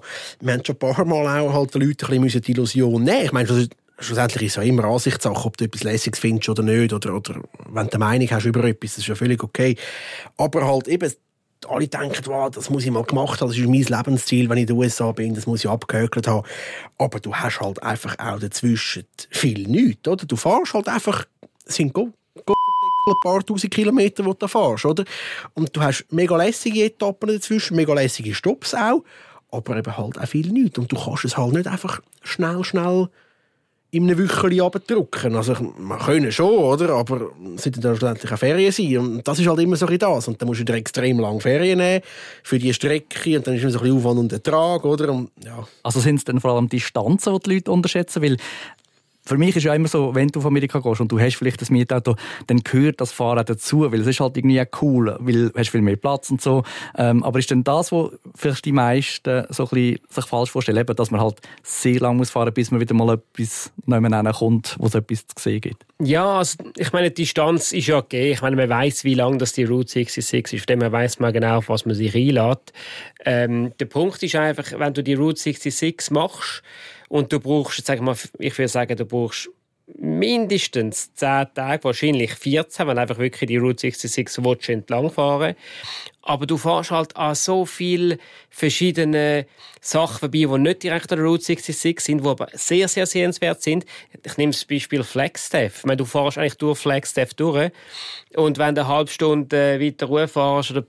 wir 0.40 0.52
haben 0.52 0.64
schon 0.64 0.76
ein 0.76 0.78
paar 0.78 1.04
Mal 1.04 1.40
auch 1.40 1.52
halt 1.52 1.74
den 1.74 1.82
Leuten 1.82 2.12
ein 2.12 2.22
bisschen 2.22 2.42
die 2.42 2.52
Illusion 2.52 3.04
nehmen, 3.04 3.24
ich 3.24 3.32
meine, 3.32 3.68
schlussendlich 3.98 4.44
ist 4.44 4.52
es 4.52 4.56
ja 4.56 4.62
immer 4.62 4.84
Ansichtssache, 4.84 5.44
ob 5.44 5.56
du 5.56 5.64
etwas 5.64 5.84
Lässiges 5.84 6.20
findest 6.20 6.48
oder 6.48 6.62
nicht, 6.62 6.92
oder, 6.92 7.14
oder 7.14 7.42
wenn 7.70 7.86
du 7.86 7.92
eine 7.92 8.04
Meinung 8.04 8.30
hast 8.30 8.46
über 8.46 8.64
etwas, 8.64 8.92
das 8.92 8.98
ist 8.98 9.08
ja 9.08 9.14
völlig 9.14 9.42
okay, 9.42 9.76
aber 10.36 10.66
halt 10.66 10.88
eben, 10.88 11.12
alle 11.68 11.88
denken, 11.88 12.26
wow, 12.26 12.50
das 12.50 12.70
muss 12.70 12.84
ich 12.84 12.90
mal 12.90 13.04
gemacht 13.04 13.40
haben, 13.40 13.48
das 13.48 13.58
ist 13.58 13.66
mein 13.66 13.82
Lebensziel, 13.82 14.48
wenn 14.48 14.58
ich 14.58 14.62
in 14.62 14.66
den 14.68 14.76
USA 14.76 15.12
bin, 15.12 15.34
das 15.34 15.46
muss 15.46 15.64
ich 15.64 15.70
abgehökelt 15.70 16.26
haben. 16.26 16.46
Aber 16.98 17.20
du 17.20 17.34
hast 17.34 17.60
halt 17.60 17.82
einfach 17.82 18.18
auch 18.18 18.38
dazwischen 18.38 19.04
viel 19.30 19.68
nichts, 19.68 20.06
oder? 20.08 20.26
Du 20.26 20.36
fährst 20.36 20.74
halt 20.74 20.88
einfach, 20.88 21.24
sind 21.64 21.92
go, 21.92 22.12
ein 22.36 23.14
paar 23.22 23.44
tausend 23.44 23.72
Kilometer, 23.72 24.22
die 24.22 24.38
du 24.38 24.48
fährst, 24.48 24.84
oder? 24.84 25.04
Und 25.54 25.74
du 25.74 25.80
hast 25.80 26.06
mega 26.10 26.36
lässige 26.36 26.84
Etappen 26.84 27.28
dazwischen, 27.28 27.76
mega 27.76 27.94
lässige 27.94 28.34
Stops 28.34 28.74
auch, 28.74 29.02
aber 29.50 29.76
eben 29.76 29.96
halt 29.96 30.18
auch 30.18 30.28
viel 30.28 30.50
nichts. 30.50 30.78
Und 30.78 30.92
du 30.92 30.96
kannst 30.96 31.24
es 31.24 31.36
halt 31.36 31.54
nicht 31.54 31.66
einfach 31.66 32.00
schnell, 32.22 32.64
schnell 32.64 33.08
in 33.90 34.02
einem 34.02 34.18
Wöchchen 34.18 34.60
abdrücken. 34.60 35.34
Also, 35.34 35.54
man 35.78 35.98
können 35.98 36.30
schon, 36.30 36.58
oder? 36.58 36.90
Aber 36.90 37.30
es 37.56 37.62
sollten 37.62 37.80
dann 37.80 37.96
schlussendlich 37.96 38.30
auch 38.30 38.38
Ferien 38.38 38.70
sein. 38.70 38.98
Und 38.98 39.26
das 39.26 39.38
ist 39.38 39.46
halt 39.46 39.60
immer 39.60 39.76
so 39.76 39.86
ein 39.86 39.98
das. 39.98 40.28
Und 40.28 40.40
dann 40.40 40.46
musst 40.46 40.60
du 40.60 40.64
dir 40.64 40.74
extrem 40.74 41.18
lange 41.18 41.40
Ferien 41.40 41.78
nehmen 41.78 42.02
für 42.42 42.58
die 42.58 42.74
Strecke. 42.74 43.36
Und 43.36 43.46
dann 43.46 43.54
ist 43.54 43.64
es 43.64 43.72
so 43.72 43.78
ein 43.78 43.84
bisschen 43.84 43.96
Aufwand 43.96 44.18
und 44.20 44.32
Ertrag, 44.32 44.84
oder? 44.84 45.10
Und, 45.10 45.30
ja. 45.42 45.66
Also 45.82 46.00
sind 46.00 46.16
es 46.16 46.24
dann 46.24 46.38
vor 46.38 46.52
allem 46.52 46.68
Distanzen, 46.68 47.32
die 47.34 47.40
die 47.40 47.54
Leute 47.54 47.72
unterschätzen? 47.72 48.22
Weil 48.22 48.36
für 49.28 49.36
mich 49.36 49.54
ist 49.56 49.64
ja 49.64 49.74
immer 49.74 49.88
so, 49.88 50.14
wenn 50.14 50.28
du 50.28 50.40
auf 50.40 50.46
Amerika 50.46 50.80
gehst 50.80 51.00
und 51.00 51.12
du 51.12 51.20
hast 51.20 51.36
vielleicht 51.36 51.60
das 51.60 51.70
Mietauto, 51.70 52.16
dann 52.46 52.60
gehört 52.60 53.00
das 53.00 53.12
Fahren 53.12 53.44
dazu, 53.44 53.90
weil 53.92 54.00
es 54.00 54.06
ist 54.06 54.20
halt 54.20 54.36
irgendwie 54.36 54.62
cool, 54.80 55.16
weil 55.20 55.50
du 55.50 55.52
hast 55.54 55.68
viel 55.68 55.82
mehr 55.82 55.96
Platz 55.96 56.30
und 56.30 56.40
so. 56.40 56.64
Ähm, 56.96 57.22
aber 57.22 57.38
ist 57.38 57.50
denn 57.50 57.62
das, 57.62 57.92
was 57.92 58.12
vielleicht 58.34 58.64
die 58.64 58.72
meisten 58.72 59.44
so 59.50 59.64
ein 59.64 59.68
bisschen 59.68 60.00
sich 60.08 60.24
falsch 60.24 60.50
vorstellen, 60.50 60.78
eben, 60.78 60.96
dass 60.96 61.10
man 61.10 61.20
halt 61.20 61.36
sehr 61.62 62.00
lange 62.00 62.16
muss 62.16 62.30
fahren, 62.30 62.52
bis 62.54 62.70
man 62.70 62.80
wieder 62.80 62.94
mal 62.94 63.14
etwas 63.14 63.70
nebeneinander 63.84 64.32
kommt, 64.32 64.76
wo 64.78 64.86
es 64.86 64.94
etwas 64.94 65.26
zu 65.26 65.34
sehen 65.38 65.60
gibt? 65.60 65.84
Ja, 66.00 66.38
also 66.38 66.56
ich 66.76 66.92
meine, 66.92 67.10
die 67.10 67.22
Distanz 67.22 67.72
ist 67.72 67.88
ja 67.88 67.98
okay. 67.98 68.32
Ich 68.32 68.40
meine, 68.40 68.56
man 68.56 68.68
weiß, 68.68 69.04
wie 69.04 69.14
lang 69.14 69.38
das 69.38 69.52
die 69.52 69.64
Route 69.64 69.90
66 69.90 70.58
ist, 70.58 70.70
von 70.70 70.80
dem 70.80 70.92
weiß 70.92 71.18
man 71.18 71.32
genau, 71.34 71.58
auf 71.58 71.68
was 71.68 71.84
man 71.84 71.94
sich 71.94 72.14
einlädt. 72.14 72.72
Ähm, 73.24 73.72
der 73.78 73.86
Punkt 73.86 74.22
ist 74.22 74.36
einfach, 74.36 74.78
wenn 74.78 74.94
du 74.94 75.02
die 75.02 75.14
Route 75.14 75.38
66 75.38 76.12
machst, 76.12 76.62
und 77.08 77.32
du 77.32 77.40
brauchst, 77.40 77.84
sag 77.84 78.00
mal, 78.00 78.16
ich 78.38 78.56
würde 78.56 78.68
sagen, 78.68 78.96
du 78.96 79.04
brauchst 79.04 79.50
mindestens 79.96 81.14
10 81.14 81.46
Tage, 81.54 81.84
wahrscheinlich 81.84 82.34
14, 82.34 82.86
wenn 82.86 82.98
einfach 82.98 83.18
wirklich 83.18 83.48
die 83.48 83.56
Route 83.56 83.80
66 83.80 84.44
willst, 84.44 84.68
entlang 84.68 85.10
fahren 85.10 85.54
aber 86.28 86.46
du 86.46 86.58
fährst 86.58 86.90
halt 86.90 87.16
an 87.16 87.34
so 87.34 87.64
viele 87.64 88.18
verschiedene 88.50 89.46
Sachen 89.80 90.18
vorbei, 90.18 90.44
die 90.44 90.58
nicht 90.58 90.82
direkt 90.82 91.10
an 91.10 91.18
der 91.18 91.26
Route 91.26 91.42
66 91.42 92.00
sind, 92.00 92.22
die 92.22 92.28
aber 92.28 92.48
sehr, 92.52 92.86
sehr 92.86 93.06
sehenswert 93.06 93.62
sind. 93.62 93.86
Ich 94.24 94.36
nehme 94.36 94.52
das 94.52 94.66
Beispiel 94.66 95.04
Flagstaff. 95.04 95.78
Ich 95.78 95.84
meine, 95.86 95.96
du 95.96 96.04
fährst 96.04 96.36
eigentlich 96.36 96.56
durch 96.56 96.78
Flagstaff 96.78 97.32
durch 97.32 97.70
und 98.36 98.58
wenn 98.58 98.74
du 98.74 98.82
eine 98.82 98.88
halbe 98.88 99.10
Stunde 99.10 99.80
weiter 99.80 100.06
runterfährst 100.06 100.72
oder 100.72 100.84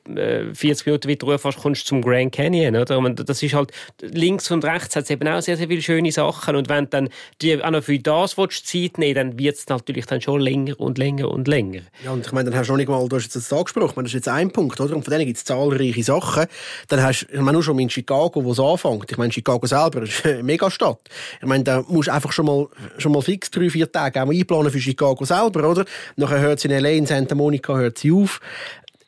40 0.54 0.66
äh, 0.66 0.90
Minuten 0.90 1.10
weiter 1.10 1.26
runterfährst, 1.26 1.58
kommst 1.60 1.84
du 1.84 1.88
zum 1.88 2.02
Grand 2.02 2.34
Canyon, 2.34 2.76
oder? 2.76 2.98
Und 2.98 3.30
das 3.30 3.42
ist 3.42 3.54
halt, 3.54 3.72
links 4.02 4.52
und 4.52 4.66
rechts 4.66 4.98
hat 4.98 5.06
es 5.06 5.10
eben 5.10 5.28
auch 5.30 5.42
sehr, 5.42 5.56
sehr 5.56 5.70
viele 5.70 5.82
schöne 5.82 6.12
Sachen 6.12 6.58
und 6.58 6.68
wenn 6.68 6.84
du 6.86 6.90
dann 6.90 7.10
die 7.42 7.64
auch 7.64 7.72
noch 7.72 7.84
für 7.84 7.98
das 7.98 8.38
willst, 8.38 8.68
Zeit 8.68 8.98
nehmen 8.98 9.16
dann 9.16 9.40
wird 9.40 9.56
es 9.56 9.70
natürlich 9.70 10.06
dann 10.06 10.20
schon 10.20 10.42
länger 10.42 10.78
und 10.80 10.98
länger 10.98 11.32
und 11.32 11.48
länger. 11.48 11.82
Ja, 12.04 12.12
und 12.12 12.26
ich 12.26 12.32
meine, 12.34 12.50
dann 12.50 12.60
hast 12.60 12.68
du 12.68 12.74
noch 12.74 12.78
nicht 12.78 12.90
mal, 12.90 13.08
du 13.08 13.16
hast 13.16 13.24
jetzt 13.24 13.36
das 13.38 13.54
angesprochen, 13.54 14.04
das 14.04 14.08
ist 14.08 14.16
jetzt 14.16 14.28
ein 14.28 14.52
Punkt, 14.52 14.80
oder? 14.82 14.96
Und 14.96 15.04
von 15.04 15.12
denen 15.12 15.29
gibt 15.30 15.38
es 15.38 15.46
zahlreiche 15.46 16.04
Sachen. 16.04 16.46
Dann 16.88 17.04
hast 17.04 17.28
ich 17.32 17.40
meine, 17.40 17.54
nur 17.54 17.64
schon 17.64 17.80
in 17.80 17.90
Chicago, 17.90 18.44
wo 18.44 18.52
es 18.52 18.60
anfängt. 18.60 19.12
Ich 19.12 19.18
meine, 19.18 19.32
Chicago 19.32 19.66
selber 19.66 20.04
ist 20.04 20.26
eine 20.26 20.44
Megastadt. 20.44 21.00
Ich 21.42 21.48
meine, 21.48 21.64
da 21.64 21.84
musst 21.88 22.08
du 22.08 22.14
einfach 22.14 22.32
schon 22.32 22.46
mal, 22.46 22.68
schon 22.98 23.12
mal 23.12 23.22
fix 23.22 23.52
drei, 23.52 23.70
vier 23.70 23.92
Tage 23.92 24.22
auch 24.22 24.30
einplanen 24.30 24.72
für 24.72 24.80
Chicago 24.80 25.24
selber, 25.26 25.70
oder? 25.70 25.86
Nachher 26.16 26.40
hört 26.40 26.60
sie 26.60 26.68
in 26.68 26.74
L.A., 26.74 26.90
in 26.90 27.06
Santa 27.06 27.36
Monica 27.36 27.76
hört 27.76 27.98
sie 27.98 28.12
auf. 28.12 28.40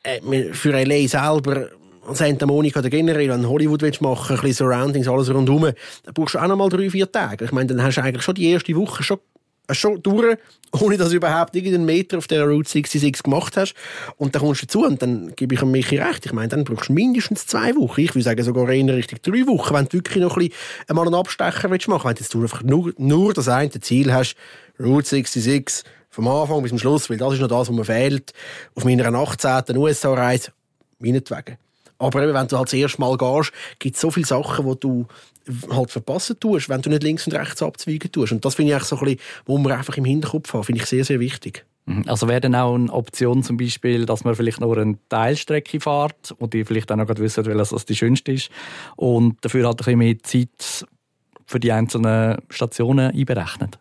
Äh, 0.02 0.52
für 0.52 0.72
L.A. 0.72 1.08
selber 1.08 1.68
Santa 2.10 2.46
Monica 2.46 2.80
oder 2.80 2.90
generell, 2.90 3.28
wenn 3.28 3.48
Hollywood 3.48 3.82
willst 3.82 4.00
machen, 4.00 4.36
ein 4.36 4.42
bisschen 4.42 4.66
Surroundings, 4.66 5.08
alles 5.08 5.32
rundherum, 5.32 5.62
dann 6.04 6.14
brauchst 6.14 6.34
du 6.34 6.38
auch 6.38 6.48
noch 6.48 6.56
mal 6.56 6.68
drei, 6.68 6.90
vier 6.90 7.10
Tage. 7.10 7.44
Ich 7.44 7.52
meine, 7.52 7.68
dann 7.68 7.82
hast 7.82 7.96
du 7.96 8.02
eigentlich 8.02 8.22
schon 8.22 8.34
die 8.34 8.50
erste 8.50 8.74
Woche 8.74 9.02
schon 9.02 9.18
schon 9.74 10.02
durch, 10.02 10.36
ohne 10.72 10.96
dass 10.96 11.10
du 11.10 11.16
überhaupt 11.16 11.54
irgendeinen 11.54 11.84
Meter 11.84 12.18
auf 12.18 12.26
der 12.26 12.44
Route 12.44 12.68
66 12.68 13.22
gemacht 13.22 13.56
hast. 13.56 13.74
Und 14.16 14.34
dann 14.34 14.42
kommst 14.42 14.62
du 14.62 14.66
dazu 14.66 14.84
und 14.84 15.02
dann 15.02 15.32
gebe 15.36 15.54
ich 15.54 15.62
Michi 15.62 15.98
recht. 15.98 16.24
Ich 16.26 16.32
meine, 16.32 16.48
dann 16.48 16.64
brauchst 16.64 16.88
du 16.88 16.92
mindestens 16.94 17.46
zwei 17.46 17.74
Wochen. 17.76 18.00
Ich 18.00 18.14
würde 18.14 18.24
sagen 18.24 18.42
sogar 18.42 18.68
in 18.70 18.88
Richtung 18.88 19.18
drei 19.22 19.46
Wochen, 19.46 19.74
wenn 19.74 19.84
du 19.86 19.92
wirklich 19.94 20.22
noch 20.22 20.36
ein 20.36 20.48
bisschen 20.48 20.54
einmal 20.88 21.06
einen 21.06 21.14
Abstecher 21.14 21.70
willst 21.70 21.88
machen 21.88 22.14
Wenn 22.14 22.26
du 22.30 22.42
einfach 22.42 22.62
nur, 22.62 22.92
nur 22.96 23.34
das 23.34 23.48
eine 23.48 23.70
Ziel 23.70 24.12
hast, 24.12 24.36
Route 24.80 25.08
66, 25.08 25.84
vom 26.10 26.28
Anfang 26.28 26.62
bis 26.62 26.70
zum 26.70 26.78
Schluss, 26.78 27.08
weil 27.08 27.16
das 27.16 27.34
ist 27.34 27.40
noch 27.40 27.48
das, 27.48 27.68
was 27.68 27.76
mir 27.76 27.84
fehlt, 27.84 28.32
auf 28.74 28.84
meiner 28.84 29.12
18. 29.14 29.76
USA-Reise, 29.76 30.52
meinetwegen. 30.98 31.56
Aber 32.02 32.22
eben, 32.22 32.34
wenn 32.34 32.48
du 32.48 32.56
halt 32.56 32.68
das 32.68 32.72
erste 32.74 33.00
Mal 33.00 33.16
gehst, 33.16 33.52
gibt 33.78 33.94
es 33.94 34.00
so 34.00 34.10
viele 34.10 34.26
Sachen, 34.26 34.66
die 34.66 34.80
du 34.80 35.06
halt 35.70 35.90
verpassen 35.90 36.38
tust, 36.38 36.68
wenn 36.68 36.82
du 36.82 36.90
nicht 36.90 37.02
links 37.02 37.26
und 37.26 37.34
rechts 37.34 37.62
abzweigen 37.62 38.10
tust. 38.10 38.32
Und 38.32 38.44
das 38.44 38.56
finde 38.56 38.70
ich 38.70 38.74
eigentlich 38.74 38.88
so 38.88 38.96
ein 38.96 39.04
bisschen, 39.04 39.20
wo 39.46 39.58
man 39.58 39.72
einfach 39.72 39.96
im 39.96 40.04
Hinterkopf 40.04 40.52
hat, 40.52 40.66
finde 40.66 40.80
ich 40.82 40.86
sehr, 40.88 41.04
sehr 41.04 41.20
wichtig. 41.20 41.64
Mhm. 41.86 42.04
Also 42.06 42.28
wäre 42.28 42.40
dann 42.40 42.54
auch 42.54 42.74
eine 42.74 42.92
Option 42.92 43.42
zum 43.42 43.56
Beispiel, 43.56 44.06
dass 44.06 44.24
man 44.24 44.34
vielleicht 44.34 44.60
nur 44.60 44.76
eine 44.76 44.98
Teilstrecke 45.08 45.80
fährt 45.80 46.34
und 46.38 46.54
die 46.54 46.64
vielleicht 46.64 46.90
auch 46.90 46.96
noch 46.96 47.08
wissen, 47.08 47.46
welches 47.46 47.84
die 47.84 47.96
schönste 47.96 48.32
ist 48.32 48.50
und 48.96 49.36
dafür 49.40 49.66
halt 49.66 49.80
ein 49.80 49.84
bisschen 49.84 49.98
mehr 49.98 50.18
Zeit 50.22 50.86
für 51.46 51.60
die 51.60 51.72
einzelnen 51.72 52.38
Stationen 52.50 53.12
einberechnet? 53.12 53.78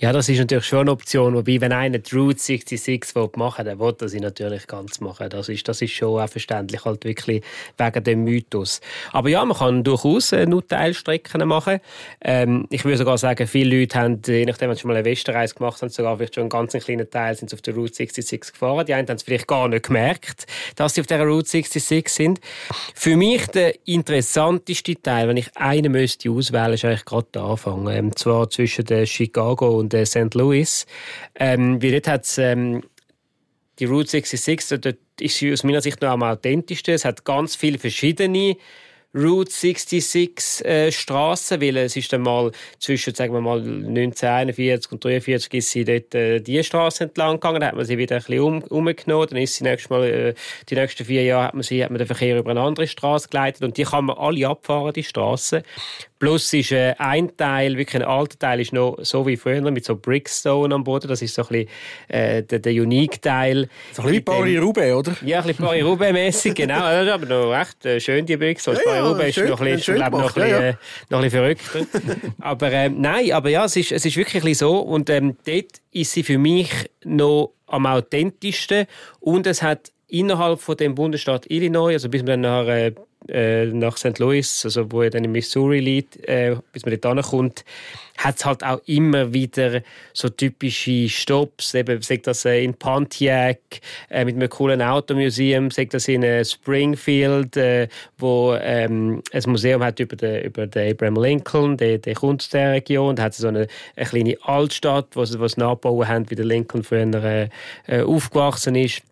Ja, 0.00 0.12
das 0.12 0.28
ist 0.28 0.38
natürlich 0.38 0.64
schon 0.64 0.82
eine 0.82 0.92
Option. 0.92 1.34
Wobei, 1.34 1.60
wenn 1.60 1.72
einer 1.72 1.98
die 1.98 2.14
Route 2.14 2.38
66 2.38 3.16
machen 3.34 3.66
will, 3.66 3.72
dann 3.72 3.80
will 3.80 3.96
er 4.00 4.08
sie 4.08 4.20
natürlich 4.20 4.68
ganz 4.68 5.00
machen. 5.00 5.28
Das 5.28 5.48
ist, 5.48 5.66
das 5.66 5.82
ist 5.82 5.90
schon 5.90 6.20
auch 6.20 6.28
verständlich, 6.28 6.84
halt 6.84 7.04
wirklich 7.04 7.42
wegen 7.76 8.04
dem 8.04 8.22
Mythos. 8.22 8.80
Aber 9.10 9.28
ja, 9.28 9.44
man 9.44 9.56
kann 9.56 9.82
durchaus 9.82 10.30
äh, 10.30 10.46
nur 10.46 10.64
Teilstrecken 10.64 11.48
machen. 11.48 11.80
Ähm, 12.20 12.68
ich 12.70 12.84
würde 12.84 12.96
sogar 12.96 13.18
sagen, 13.18 13.48
viele 13.48 13.76
Leute 13.76 13.98
haben, 13.98 14.22
je 14.24 14.44
nachdem, 14.44 14.68
wenn 14.68 14.76
sie 14.76 14.82
schon 14.82 14.88
mal 14.92 14.96
eine 14.96 15.04
Westenreise 15.04 15.56
gemacht 15.56 15.82
haben, 15.82 15.88
sogar 15.88 16.16
vielleicht 16.16 16.36
schon 16.36 16.42
einen 16.42 16.50
ganz 16.50 16.74
kleinen 16.74 17.10
Teil 17.10 17.34
sind 17.34 17.52
auf 17.52 17.62
der 17.62 17.74
Route 17.74 17.94
66 17.94 18.52
gefahren. 18.52 18.86
Die 18.86 18.94
einen 18.94 19.08
haben 19.08 19.16
es 19.16 19.24
vielleicht 19.24 19.48
gar 19.48 19.66
nicht 19.66 19.86
gemerkt, 19.86 20.46
dass 20.76 20.94
sie 20.94 21.00
auf 21.00 21.08
der 21.08 21.26
Route 21.26 21.48
66 21.48 22.08
sind. 22.08 22.40
Für 22.94 23.16
mich 23.16 23.48
der 23.48 23.74
interessanteste 23.84 24.94
Teil, 25.02 25.26
wenn 25.26 25.38
ich 25.38 25.50
einen 25.56 25.90
müsste 25.90 26.30
auswählen, 26.30 26.74
ist 26.74 26.84
eigentlich 26.84 27.04
gerade 27.04 27.26
der 27.34 27.42
Anfang. 27.42 27.88
Ähm, 27.88 28.14
zwar 28.14 28.48
zwischen 28.48 28.84
der 28.84 29.04
Chicago 29.04 29.76
und 29.76 29.87
und 29.88 29.94
äh, 29.94 30.06
St. 30.06 30.34
Louis. 30.34 30.86
Ähm, 31.34 31.80
wie 31.80 31.92
dort 31.92 32.08
hat 32.08 32.38
ähm, 32.38 32.82
die 33.78 33.86
Route 33.86 34.10
66, 34.10 34.80
dort 34.80 34.98
ist 35.20 35.36
sie 35.36 35.52
aus 35.52 35.64
meiner 35.64 35.80
Sicht 35.80 36.00
noch 36.02 36.10
am 36.10 36.22
authentischsten. 36.22 36.94
Es 36.94 37.04
hat 37.04 37.24
ganz 37.24 37.56
viele 37.56 37.78
verschiedene 37.78 38.56
Route 39.18 39.50
66 39.50 40.64
äh, 40.64 40.92
Straße, 40.92 41.60
weil 41.60 41.76
es 41.78 41.96
ist 41.96 42.12
dann 42.12 42.22
mal 42.22 42.52
zwischen 42.78 43.14
sagen 43.14 43.32
wir 43.32 43.40
mal 43.40 43.58
1941 43.58 44.92
und 44.92 45.04
1943 45.04 45.54
ist 45.54 45.70
sie 45.70 45.84
dort 45.84 46.14
äh, 46.14 46.40
die 46.40 46.62
Straße 46.62 47.04
entlang 47.04 47.34
gegangen, 47.34 47.60
dann 47.60 47.70
hat 47.70 47.76
man 47.76 47.84
sie 47.84 47.98
wieder 47.98 48.16
ein 48.16 48.22
bisschen 48.22 48.40
um, 48.40 48.62
umgenommen, 48.62 49.26
dann 49.30 49.38
ist 49.38 49.56
sie 49.56 49.64
nächstes 49.64 49.90
Mal 49.90 50.04
äh, 50.04 50.34
die 50.68 50.74
nächsten 50.76 51.04
vier 51.04 51.24
Jahre 51.24 51.48
hat 51.48 51.54
man 51.54 51.62
sie 51.62 51.82
hat 51.82 51.90
man 51.90 51.98
den 51.98 52.06
Verkehr 52.06 52.38
über 52.38 52.50
eine 52.50 52.60
andere 52.60 52.86
Straße 52.86 53.28
geleitet 53.28 53.62
und 53.62 53.76
die 53.76 53.84
kann 53.84 54.04
man 54.04 54.16
alle 54.16 54.46
abfahren 54.46 54.92
die 54.92 55.04
Straße 55.04 55.62
Plus 56.18 56.52
ist 56.52 56.72
äh, 56.72 56.94
ein 56.98 57.36
Teil, 57.36 57.76
wirklich 57.76 58.02
ein 58.02 58.08
alter 58.08 58.36
Teil, 58.36 58.60
ist 58.60 58.72
noch 58.72 58.98
so 59.02 59.24
wie 59.26 59.36
früher 59.36 59.60
mit 59.70 59.84
so 59.84 59.94
Brickstone 59.94 60.74
am 60.74 60.82
Boden. 60.82 61.06
Das 61.06 61.22
ist 61.22 61.34
so 61.34 61.42
ein 61.42 61.48
bisschen 61.48 61.68
äh, 62.08 62.42
der, 62.42 62.58
der 62.58 62.72
Unique-Teil. 62.72 63.68
So 63.92 64.02
ein 64.02 64.08
bisschen 64.08 64.24
Paris-Roubaix, 64.24 64.94
oder? 64.94 65.16
Ja, 65.24 65.38
ein 65.38 65.46
bisschen 65.46 65.64
Paris-Roubaix-mässig, 65.64 66.54
genau. 66.54 66.80
Das 66.80 67.06
ist 67.06 67.12
aber 67.12 67.26
noch 67.26 67.52
recht 67.52 67.86
äh, 67.86 68.00
schön, 68.00 68.26
die 68.26 68.36
Brickstone. 68.36 68.80
Ja, 68.84 69.07
Ja, 69.16 69.24
ist 69.24 69.38
noch 69.38 69.60
ein 69.60 69.74
bisschen, 69.74 69.94
glaub, 69.96 70.12
noch 70.12 70.36
ein 70.36 70.50
ja. 70.50 70.60
Äh, 70.60 70.74
noch 71.10 71.18
ein 71.18 71.24
bisschen 71.24 71.56
verrückter. 71.64 72.00
aber 72.40 72.72
äh, 72.72 72.88
nein, 72.88 73.32
aber 73.32 73.50
ja, 73.50 73.64
es 73.64 73.76
ist, 73.76 73.92
es 73.92 74.04
ist 74.04 74.16
wirklich 74.16 74.58
so. 74.58 74.78
Und 74.78 75.08
ähm, 75.10 75.36
dort 75.44 75.80
ist 75.92 76.12
sie 76.12 76.22
für 76.22 76.38
mich 76.38 76.70
noch 77.04 77.52
am 77.66 77.86
authentischsten. 77.86 78.86
Und 79.20 79.46
es 79.46 79.62
hat 79.62 79.92
innerhalb 80.08 80.60
von 80.60 80.76
dem 80.76 80.94
Bundesstaat 80.94 81.50
Illinois, 81.50 81.92
also 81.92 82.08
bis 82.08 82.22
man 82.22 82.42
dann 82.42 82.66
nach 82.66 82.92
äh, 83.28 83.66
nach 83.66 83.96
St. 83.96 84.18
Louis, 84.18 84.64
also 84.64 84.90
wo 84.90 85.02
er 85.02 85.10
dann 85.10 85.24
in 85.24 85.32
Missouri 85.32 85.80
liegt, 85.80 86.16
äh, 86.28 86.56
bis 86.72 86.84
man 86.84 87.00
dort 87.00 87.22
kommt, 87.26 87.64
hat 88.18 88.36
es 88.36 88.44
halt 88.44 88.64
auch 88.64 88.80
immer 88.86 89.32
wieder 89.32 89.82
so 90.12 90.28
typische 90.28 91.08
Stops, 91.08 91.74
eben 91.74 92.02
sagt 92.02 92.26
das 92.26 92.44
äh, 92.44 92.64
in 92.64 92.74
Pontiac 92.74 93.58
äh, 94.10 94.24
mit 94.24 94.34
einem 94.34 94.48
coolen 94.48 94.82
Automuseum, 94.82 95.70
sagt 95.70 95.94
das 95.94 96.08
in 96.08 96.22
äh, 96.22 96.44
Springfield, 96.44 97.56
äh, 97.56 97.88
wo 98.18 98.54
ähm, 98.60 99.22
ein 99.32 99.42
Museum 99.46 99.82
hat 99.82 100.00
über 100.00 100.16
den, 100.16 100.44
über 100.44 100.66
den 100.66 100.92
Abraham 100.92 101.22
Lincoln, 101.22 101.76
der 101.76 102.00
kommt 102.14 102.42
aus 102.42 102.48
der 102.48 102.72
Region, 102.72 103.14
da 103.14 103.24
hat 103.24 103.34
so 103.34 103.48
eine, 103.48 103.68
eine 103.94 104.06
kleine 104.06 104.36
Altstadt, 104.42 105.14
wo 105.14 105.24
sie 105.24 105.38
was 105.38 105.56
nachbauen 105.56 106.08
haben, 106.08 106.30
wie 106.30 106.34
der 106.34 106.44
Lincoln 106.44 106.82
früher 106.82 106.98
äh, 107.86 108.02
aufgewachsen 108.02 108.74
ist. 108.74 109.02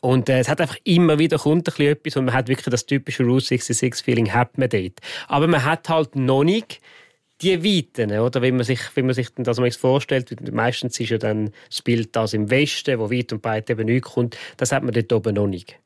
Und 0.00 0.28
äh, 0.28 0.38
es 0.40 0.48
hat 0.48 0.60
einfach 0.60 0.76
immer 0.84 1.18
wieder 1.18 1.38
kommt 1.38 1.68
ein 1.68 1.72
bisschen 1.72 1.92
etwas 1.92 2.16
und 2.16 2.24
man 2.26 2.34
hat 2.34 2.48
wirklich 2.48 2.66
das 2.66 2.86
typische 2.86 3.24
Route 3.24 3.46
66 3.46 4.04
Feeling 4.04 4.32
hat 4.32 4.56
man 4.58 4.68
dort. 4.68 5.00
Aber 5.26 5.46
man 5.46 5.64
hat 5.64 5.88
halt 5.88 6.16
noch 6.16 6.44
nicht 6.44 6.80
die 7.40 7.62
Weiten, 7.64 8.18
oder? 8.18 8.42
Wie 8.42 8.52
man 8.52 8.64
sich, 8.64 8.80
wie 8.94 9.02
man 9.02 9.14
sich 9.14 9.28
das 9.36 9.58
mal 9.58 9.70
vorstellt. 9.70 10.52
Meistens 10.52 10.98
ist 10.98 11.10
ja 11.10 11.18
dann 11.18 11.52
das 11.68 11.82
Bild 11.82 12.14
das 12.16 12.34
im 12.34 12.50
Westen, 12.50 12.98
wo 12.98 13.10
weit 13.10 13.32
und 13.32 13.42
breit 13.42 13.70
eben 13.70 13.86
nicht 13.86 14.04
kommt. 14.04 14.36
Das 14.56 14.72
hat 14.72 14.82
man 14.82 14.92
dort 14.92 15.12
oben 15.12 15.34
noch 15.34 15.46
nicht. 15.46 15.76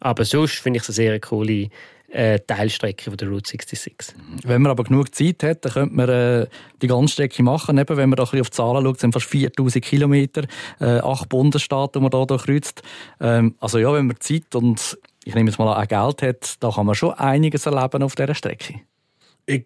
Aber 0.00 0.24
sonst 0.24 0.58
finde 0.58 0.78
ich 0.78 0.82
es 0.82 0.88
eine 0.90 0.94
sehr 0.94 1.20
coole 1.20 1.68
äh, 2.08 2.38
Teilstrecke 2.40 3.10
von 3.10 3.16
der 3.16 3.28
Route 3.28 3.50
66. 3.50 4.14
Wenn 4.44 4.62
man 4.62 4.70
aber 4.70 4.84
genug 4.84 5.14
Zeit 5.14 5.42
hat, 5.42 5.64
dann 5.64 5.72
könnte 5.72 5.94
man 5.94 6.08
äh, 6.08 6.46
die 6.80 6.86
ganze 6.86 7.14
Strecke 7.14 7.42
machen. 7.42 7.78
Eben, 7.78 7.96
wenn 7.96 8.08
man 8.08 8.16
da 8.16 8.24
ein 8.24 8.40
auf 8.40 8.50
die 8.50 8.56
Zahlen 8.56 8.84
schaut, 8.84 9.00
sind 9.00 9.12
fast 9.12 9.26
4000 9.26 9.84
Kilometer, 9.84 10.44
äh, 10.80 10.98
acht 10.98 11.28
Bundesstaaten, 11.28 12.00
die 12.00 12.02
man 12.02 12.10
da 12.10 12.24
durchkreuzt. 12.24 12.82
Ähm, 13.20 13.54
also 13.60 13.78
ja, 13.78 13.92
wenn 13.92 14.06
man 14.06 14.20
Zeit 14.20 14.54
und 14.54 14.98
ich 15.24 15.34
nehme 15.34 15.50
jetzt 15.50 15.58
mal 15.58 15.72
an, 15.72 15.88
Geld 15.88 16.22
hat, 16.22 16.62
da 16.62 16.70
kann 16.70 16.86
man 16.86 16.94
schon 16.94 17.14
einiges 17.14 17.66
erleben 17.66 18.02
auf 18.02 18.14
dieser 18.14 18.34
Strecke. 18.34 18.80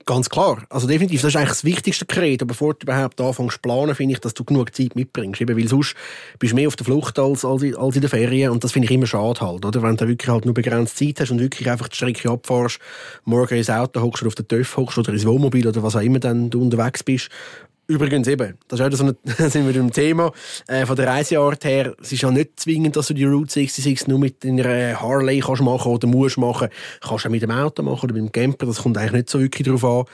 Ganz 0.06 0.28
klar. 0.28 0.64
Also 0.70 0.88
definitiv, 0.88 1.23
das 1.23 1.28
ist 1.28 1.37
eigentlich 1.37 1.50
das 1.50 1.64
wichtigste 1.64 2.04
Gerät. 2.04 2.42
Aber 2.42 2.49
bevor 2.49 2.75
du 2.75 2.80
überhaupt 2.82 3.20
anfängst 3.20 3.56
zu 3.56 3.61
planen, 3.61 3.94
finde 3.94 4.14
ich, 4.14 4.20
dass 4.20 4.35
du 4.35 4.42
genug 4.42 4.75
Zeit 4.75 4.97
mitbringst. 4.97 5.40
Eben, 5.40 5.56
weil 5.56 5.68
sonst 5.68 5.94
bist 6.40 6.50
du 6.52 6.56
mehr 6.56 6.66
auf 6.66 6.75
der 6.75 6.85
Flucht 6.85 7.16
als, 7.20 7.44
als, 7.44 7.62
in, 7.62 7.76
als 7.76 7.94
in 7.94 8.00
der 8.00 8.11
Ferien. 8.11 8.50
Und 8.50 8.64
das 8.64 8.73
finde 8.73 8.87
ich 8.87 8.90
immer 8.90 9.06
schade 9.06 9.40
halt, 9.40 9.64
oder? 9.64 9.80
Wenn 9.80 9.97
du 9.97 10.08
wirklich 10.08 10.28
halt 10.28 10.47
nur 10.47 10.54
begrenzt 10.54 10.99
Zeit 10.99 11.20
hast 11.20 11.30
und 11.30 11.38
wirklich 11.38 11.70
einfach 11.70 11.87
die 11.87 11.94
Strecke 11.94 12.28
abfährst, 12.28 12.80
morgen 13.25 13.54
ins 13.54 13.70
Auto 13.70 14.02
hockst 14.02 14.23
oder 14.23 14.28
auf 14.28 14.35
den 14.35 14.49
TÜV 14.49 14.76
hockst 14.76 14.99
oder 14.99 15.12
ins 15.12 15.25
Wohnmobil 15.25 15.68
oder 15.68 15.80
was 15.85 15.94
auch 15.94 16.00
immer 16.00 16.18
dann 16.18 16.50
du 16.50 16.61
unterwegs 16.61 17.04
bist 17.04 17.28
Übrigens 17.90 18.28
eben, 18.28 18.59
das 18.68 18.80
ist 18.80 18.87
auch 18.87 18.97
so 18.99 19.04
ein, 19.04 19.16
sind 19.50 19.66
wir 19.66 19.75
im 19.75 19.90
Thema, 19.90 20.30
äh, 20.66 20.85
von 20.85 20.95
der 20.95 21.07
Reiseart 21.07 21.64
her, 21.64 21.95
es 22.02 22.12
ist 22.12 22.21
ja 22.21 22.30
nicht 22.30 22.61
zwingend, 22.61 22.97
dass 22.97 23.07
du 23.07 23.14
die 23.14 23.25
Route 23.25 23.50
66 23.50 24.09
nur 24.09 24.18
mit 24.18 24.45
deiner 24.45 25.00
Harley 25.00 25.40
kannst 25.40 25.62
machen 25.62 25.92
oder 25.92 26.07
musst 26.07 26.37
machen. 26.37 26.68
Kannst 27.00 27.25
du 27.25 27.28
auch 27.28 27.33
mit 27.33 27.40
dem 27.40 27.50
Auto 27.50 27.83
machen 27.83 28.04
oder 28.04 28.12
mit 28.12 28.23
dem 28.25 28.30
Camper, 28.33 28.66
das 28.66 28.83
kommt 28.83 28.99
eigentlich 28.99 29.12
nicht 29.12 29.30
so 29.30 29.40
wirklich 29.40 29.66
drauf 29.66 29.85
an. 29.85 30.04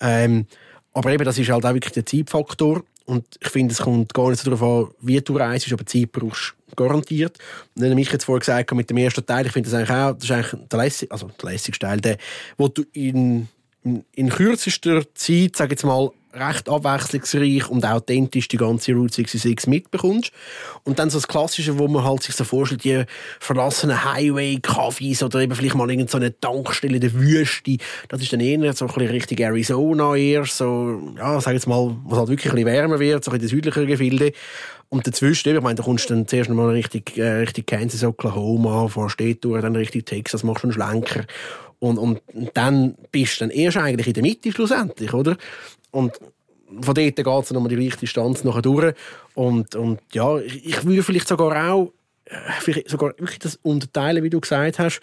Ähm, 0.00 0.46
aber 0.92 1.12
eben, 1.12 1.24
das 1.24 1.36
ist 1.36 1.50
halt 1.50 1.66
auch 1.66 1.74
wirklich 1.74 1.94
der 1.94 2.06
Zeitfaktor. 2.06 2.84
Und 3.06 3.24
ich 3.40 3.48
finde, 3.48 3.72
es 3.72 3.80
kommt 3.80 4.14
gar 4.14 4.30
nicht 4.30 4.42
so 4.42 4.50
darauf 4.50 4.62
an, 4.62 4.94
wie 5.00 5.20
du 5.20 5.36
reist, 5.36 5.72
aber 5.72 5.84
Zeit 5.84 6.12
brauchst 6.12 6.54
du 6.70 6.76
garantiert. 6.76 7.38
Habe 7.80 8.00
ich 8.00 8.12
jetzt 8.12 8.24
vorher 8.24 8.40
gesagt, 8.40 8.72
mit 8.72 8.88
dem 8.88 8.98
ersten 8.98 9.26
Teil, 9.26 9.46
ich 9.46 9.52
finde 9.52 9.68
das 9.68 9.78
eigentlich 9.78 9.96
auch, 9.96 10.12
das 10.14 10.24
ist 10.24 10.30
eigentlich 10.30 10.68
der 10.68 10.78
lässig, 10.78 11.10
also 11.10 11.28
der 11.42 11.50
lässigste 11.50 11.86
Teil, 11.86 12.00
der, 12.00 12.18
wo 12.56 12.68
du 12.68 12.84
in, 12.92 13.48
in, 13.82 14.04
in 14.14 14.28
kürzester 14.28 15.02
Zeit, 15.14 15.56
sag 15.56 15.70
jetzt 15.70 15.84
mal, 15.84 16.10
recht 16.36 16.68
abwechslungsreich 16.68 17.68
und 17.68 17.84
authentisch 17.84 18.48
die 18.48 18.56
ganze 18.56 18.92
Route 18.92 19.14
66 19.14 19.66
mitbekommst. 19.68 20.30
Und 20.84 20.98
dann 20.98 21.10
so 21.10 21.18
das 21.18 21.28
Klassische, 21.28 21.78
wo 21.78 21.88
man 21.88 22.04
halt 22.04 22.22
sich 22.22 22.34
so 22.34 22.44
vorstellt, 22.44 22.84
die 22.84 23.04
verlassenen 23.40 24.04
Highway-Cafés 24.04 25.24
oder 25.24 25.40
eben 25.40 25.54
vielleicht 25.54 25.74
mal 25.74 25.90
irgendeine 25.90 26.10
so 26.10 26.18
eine 26.18 26.38
Tankstelle 26.38 26.96
in 26.96 27.00
der 27.00 27.14
Wüste. 27.14 27.78
Das 28.08 28.20
ist 28.20 28.32
dann 28.32 28.40
eher 28.40 28.72
so 28.72 28.86
ein 28.86 28.94
bisschen 28.94 29.10
Richtung 29.10 29.38
Arizona 29.38 30.14
eher, 30.14 30.44
so, 30.44 31.12
ja, 31.16 31.40
sag 31.40 31.54
jetzt 31.54 31.66
mal, 31.66 31.96
was 32.04 32.18
halt 32.18 32.28
wirklich 32.28 32.52
ein 32.52 32.56
bisschen 32.56 32.72
wärmer 32.72 33.00
wird, 33.00 33.24
so 33.24 33.32
in 33.32 33.38
den 33.38 33.48
südlichen 33.48 33.86
Gefilden. 33.86 34.32
Und 34.88 35.06
dazwischen, 35.06 35.56
ich 35.56 35.62
meine, 35.62 35.74
da 35.74 35.82
kommst 35.82 36.08
du 36.08 36.14
dann 36.14 36.28
zuerst 36.28 36.48
mal 36.48 36.70
richtig, 36.70 37.18
äh, 37.18 37.38
richtig 37.38 37.66
Kansas, 37.66 38.04
Oklahoma, 38.04 38.88
Städte 39.08 39.40
durch, 39.40 39.62
dann 39.62 39.74
richtig 39.74 40.06
Texas, 40.06 40.44
machst 40.44 40.64
einen 40.64 40.72
Schlenker. 40.72 41.24
Und, 41.78 41.98
und 41.98 42.22
dann 42.54 42.94
bist 43.12 43.40
du 43.40 43.44
dann 43.44 43.50
erst 43.50 43.76
eigentlich 43.76 44.06
in 44.06 44.14
der 44.14 44.22
Mitte 44.22 44.50
schlussendlich, 44.50 45.12
oder? 45.12 45.36
Und 45.96 46.18
von 46.82 46.94
dort 46.94 46.96
geht 46.96 47.26
es 47.26 47.50
nochmal 47.52 47.70
die 47.70 47.76
gleiche 47.76 47.96
Distanz 47.96 48.44
nachher 48.44 48.60
durch. 48.60 48.94
Und, 49.34 49.74
und 49.76 50.00
ja, 50.12 50.36
ich, 50.38 50.66
ich 50.66 50.84
würde 50.84 51.02
vielleicht 51.02 51.26
sogar 51.26 51.72
auch 51.72 51.92
äh, 52.26 52.34
vielleicht 52.60 52.90
sogar 52.90 53.14
wirklich 53.18 53.38
das 53.38 53.56
unterteilen, 53.62 54.22
wie 54.22 54.28
du 54.28 54.40
gesagt 54.40 54.78
hast, 54.78 55.00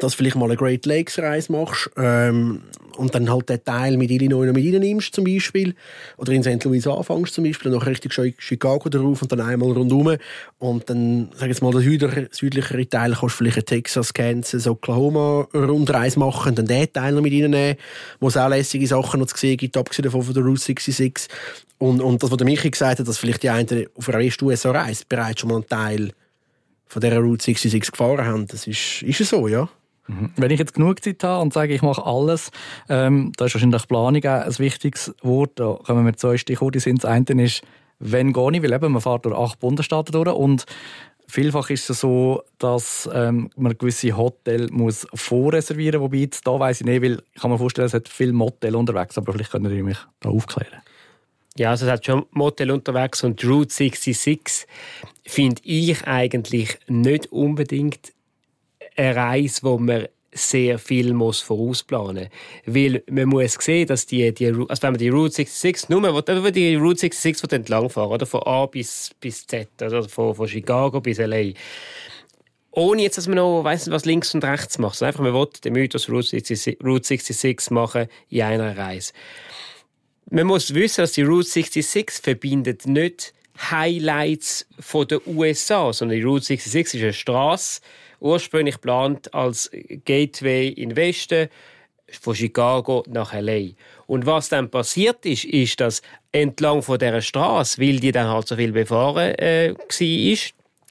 dass 0.00 0.12
du 0.12 0.18
vielleicht 0.18 0.36
mal 0.36 0.46
eine 0.46 0.56
Great 0.56 0.86
Lakes 0.86 1.18
Reise 1.18 1.52
machst 1.52 1.90
ähm, 1.96 2.62
und 2.96 3.14
dann 3.14 3.30
halt 3.30 3.48
den 3.48 3.64
Teil 3.64 3.96
mit 3.96 4.10
Illinois 4.10 4.46
noch 4.46 4.52
mit 4.52 4.72
reinnimmst 4.72 5.14
zum 5.14 5.24
Beispiel 5.24 5.74
oder 6.16 6.32
in 6.32 6.42
St. 6.42 6.64
Louis 6.64 6.86
anfängst 6.86 7.34
zum 7.34 7.44
Beispiel 7.44 7.72
und 7.72 7.80
dann 7.80 7.88
richtig 7.88 8.12
Chicago 8.38 8.88
drauf 8.88 9.22
und 9.22 9.32
dann 9.32 9.40
einmal 9.40 9.72
rundum 9.72 10.16
und 10.58 10.90
dann, 10.90 11.28
sag 11.36 11.48
jetzt 11.48 11.62
mal, 11.62 11.72
der 11.72 11.80
südlichere, 11.80 12.28
südlichere 12.30 12.88
Teil 12.88 13.12
kannst 13.12 13.34
du 13.34 13.38
vielleicht 13.38 13.58
in 13.58 13.64
Texas, 13.66 14.12
Kansas, 14.12 14.66
Oklahoma 14.66 15.48
Rundreise 15.54 16.18
machen 16.18 16.50
und 16.50 16.58
dann 16.58 16.66
den 16.66 16.92
Teil 16.92 17.12
noch 17.12 17.22
mit 17.22 17.32
reinnehmen, 17.32 17.76
wo 18.20 18.28
es 18.28 18.36
auch 18.36 18.48
lässige 18.48 18.86
Sachen 18.86 19.20
noch 19.20 19.26
zu 19.26 19.36
sehen 19.36 19.56
gibt, 19.56 19.76
abgesehen 19.76 20.04
davon 20.04 20.22
von 20.22 20.34
der 20.34 20.42
Route 20.42 20.60
66 20.60 21.28
und, 21.78 22.00
und 22.00 22.22
das, 22.22 22.30
was 22.30 22.38
der 22.38 22.46
Michi 22.46 22.70
gesagt 22.70 23.00
hat, 23.00 23.08
dass 23.08 23.18
vielleicht 23.18 23.42
die 23.42 23.50
einen 23.50 23.86
auf 23.94 24.08
einer 24.08 24.18
West-USA-Reise 24.18 25.04
bereits 25.08 25.40
schon 25.40 25.50
mal 25.50 25.56
einen 25.56 25.66
Teil 25.66 26.12
von 26.86 27.00
dieser 27.00 27.18
Route 27.18 27.44
66 27.44 27.90
gefahren 27.90 28.24
haben, 28.24 28.46
das 28.46 28.66
ist, 28.66 29.02
ist 29.02 29.28
so, 29.28 29.48
ja. 29.48 29.68
Mhm. 30.06 30.30
Wenn 30.36 30.50
ich 30.50 30.58
jetzt 30.58 30.74
genug 30.74 31.02
Zeit 31.02 31.22
habe 31.24 31.42
und 31.42 31.52
sage, 31.52 31.74
ich 31.74 31.82
mache 31.82 32.04
alles, 32.04 32.50
ähm, 32.88 33.32
da 33.36 33.46
ist 33.46 33.54
wahrscheinlich 33.54 33.88
Planung 33.88 34.24
ein 34.24 34.58
wichtiges 34.58 35.14
Wort. 35.22 35.52
Da 35.56 35.78
kommen 35.84 36.04
wir 36.04 36.16
zwei 36.16 36.36
Stichworte 36.36 36.80
sind. 36.80 37.04
Das 37.04 37.10
eine 37.10 37.42
ist, 37.42 37.62
wenn 37.98 38.32
gar 38.32 38.50
nicht, 38.50 38.62
weil 38.62 38.72
eben 38.72 38.92
man 38.92 39.02
fährt 39.02 39.24
durch 39.24 39.36
acht 39.36 39.60
Bundesstaaten 39.60 40.12
durch 40.12 40.28
und 40.28 40.66
Vielfach 41.26 41.70
ist 41.70 41.88
es 41.88 42.00
so, 42.00 42.42
dass 42.58 43.08
ähm, 43.12 43.48
man 43.56 43.76
gewisse 43.78 44.16
Hotels 44.16 44.70
muss 44.70 45.06
vorreservieren 45.14 46.00
muss. 46.00 46.12
Wobei, 46.12 46.28
da 46.44 46.60
weiss 46.60 46.80
ich 46.80 46.86
nicht, 46.86 47.02
weil 47.02 47.22
ich 47.34 47.40
kann 47.40 47.50
mir 47.50 47.58
vorstellen, 47.58 47.86
es 47.86 47.94
hat 47.94 48.08
viele 48.08 48.34
Motel 48.34 48.76
unterwegs, 48.76 49.16
aber 49.16 49.32
vielleicht 49.32 49.50
können 49.50 49.70
Sie 49.70 49.82
mich 49.82 49.96
da 50.20 50.28
aufklären. 50.28 50.82
Ja, 51.56 51.70
also 51.70 51.86
es 51.86 51.92
hat 51.92 52.04
schon 52.04 52.26
Motel 52.32 52.70
unterwegs 52.70 53.22
und 53.24 53.42
Route 53.44 53.72
66 53.72 54.66
finde 55.24 55.62
ich 55.64 56.06
eigentlich 56.06 56.78
nicht 56.88 57.32
unbedingt 57.32 58.12
eine 58.96 59.16
Reise, 59.16 59.62
wo 59.62 59.78
man 59.78 60.08
sehr 60.34 60.78
viel 60.78 61.14
muss 61.14 61.40
vorausplanen 61.40 62.28
Weil 62.66 63.04
man 63.08 63.28
muss 63.28 63.54
sehen, 63.54 63.86
dass 63.86 64.06
die, 64.06 64.34
die 64.34 64.46
also 64.46 64.82
wenn 64.82 64.92
man 64.92 64.98
die 64.98 65.08
Route 65.08 65.32
66, 65.32 65.88
nur 65.88 66.02
wenn 66.02 66.52
die 66.52 66.74
Route 66.74 67.00
66 67.00 67.52
entlangfahren, 67.52 68.10
oder 68.10 68.26
von 68.26 68.42
A 68.42 68.66
bis, 68.66 69.12
bis 69.20 69.46
Z, 69.46 69.68
also 69.80 70.02
von, 70.08 70.34
von 70.34 70.48
Chicago 70.48 71.00
bis 71.00 71.18
L.A., 71.18 71.52
ohne 72.76 73.02
jetzt, 73.02 73.18
dass 73.18 73.28
man 73.28 73.36
noch 73.36 73.62
weiss 73.62 73.88
was 73.88 74.04
links 74.04 74.34
und 74.34 74.44
rechts 74.44 74.78
macht. 74.78 74.94
Also 74.94 75.04
einfach, 75.04 75.20
man 75.20 75.32
will 75.32 75.46
den 75.62 75.74
Mythos 75.74 76.08
Route 76.08 76.26
66, 76.26 76.78
Route 76.84 77.06
66 77.06 77.70
machen 77.70 78.06
in 78.30 78.42
einer 78.42 78.76
Reise. 78.76 79.12
Man 80.30 80.48
muss 80.48 80.74
wissen, 80.74 81.02
dass 81.02 81.12
die 81.12 81.22
Route 81.22 81.48
66 81.48 82.20
verbindet 82.20 82.86
nicht 82.86 83.33
Highlights 83.58 84.66
der 85.08 85.26
USA, 85.26 85.92
sondern 85.92 86.18
die 86.18 86.24
Route 86.24 86.44
66 86.44 87.00
ist 87.00 87.04
eine 87.04 87.12
Straße, 87.12 87.80
ursprünglich 88.20 88.76
geplant 88.76 89.32
als 89.34 89.70
Gateway 90.04 90.68
in 90.68 90.90
den 90.90 90.96
Westen 90.96 91.48
von 92.20 92.34
Chicago 92.34 93.04
nach 93.08 93.32
LA. 93.32 93.70
Und 94.06 94.26
was 94.26 94.48
dann 94.48 94.70
passiert 94.70 95.24
ist, 95.24 95.44
ist, 95.44 95.80
dass 95.80 96.02
entlang 96.32 96.82
von 96.82 96.98
dieser 96.98 97.22
Straße, 97.22 97.80
weil 97.80 98.00
die 98.00 98.12
dann 98.12 98.28
halt 98.28 98.48
so 98.48 98.56
viel 98.56 98.72
befahren 98.72 99.34
äh, 99.36 99.74
war, 99.74 100.38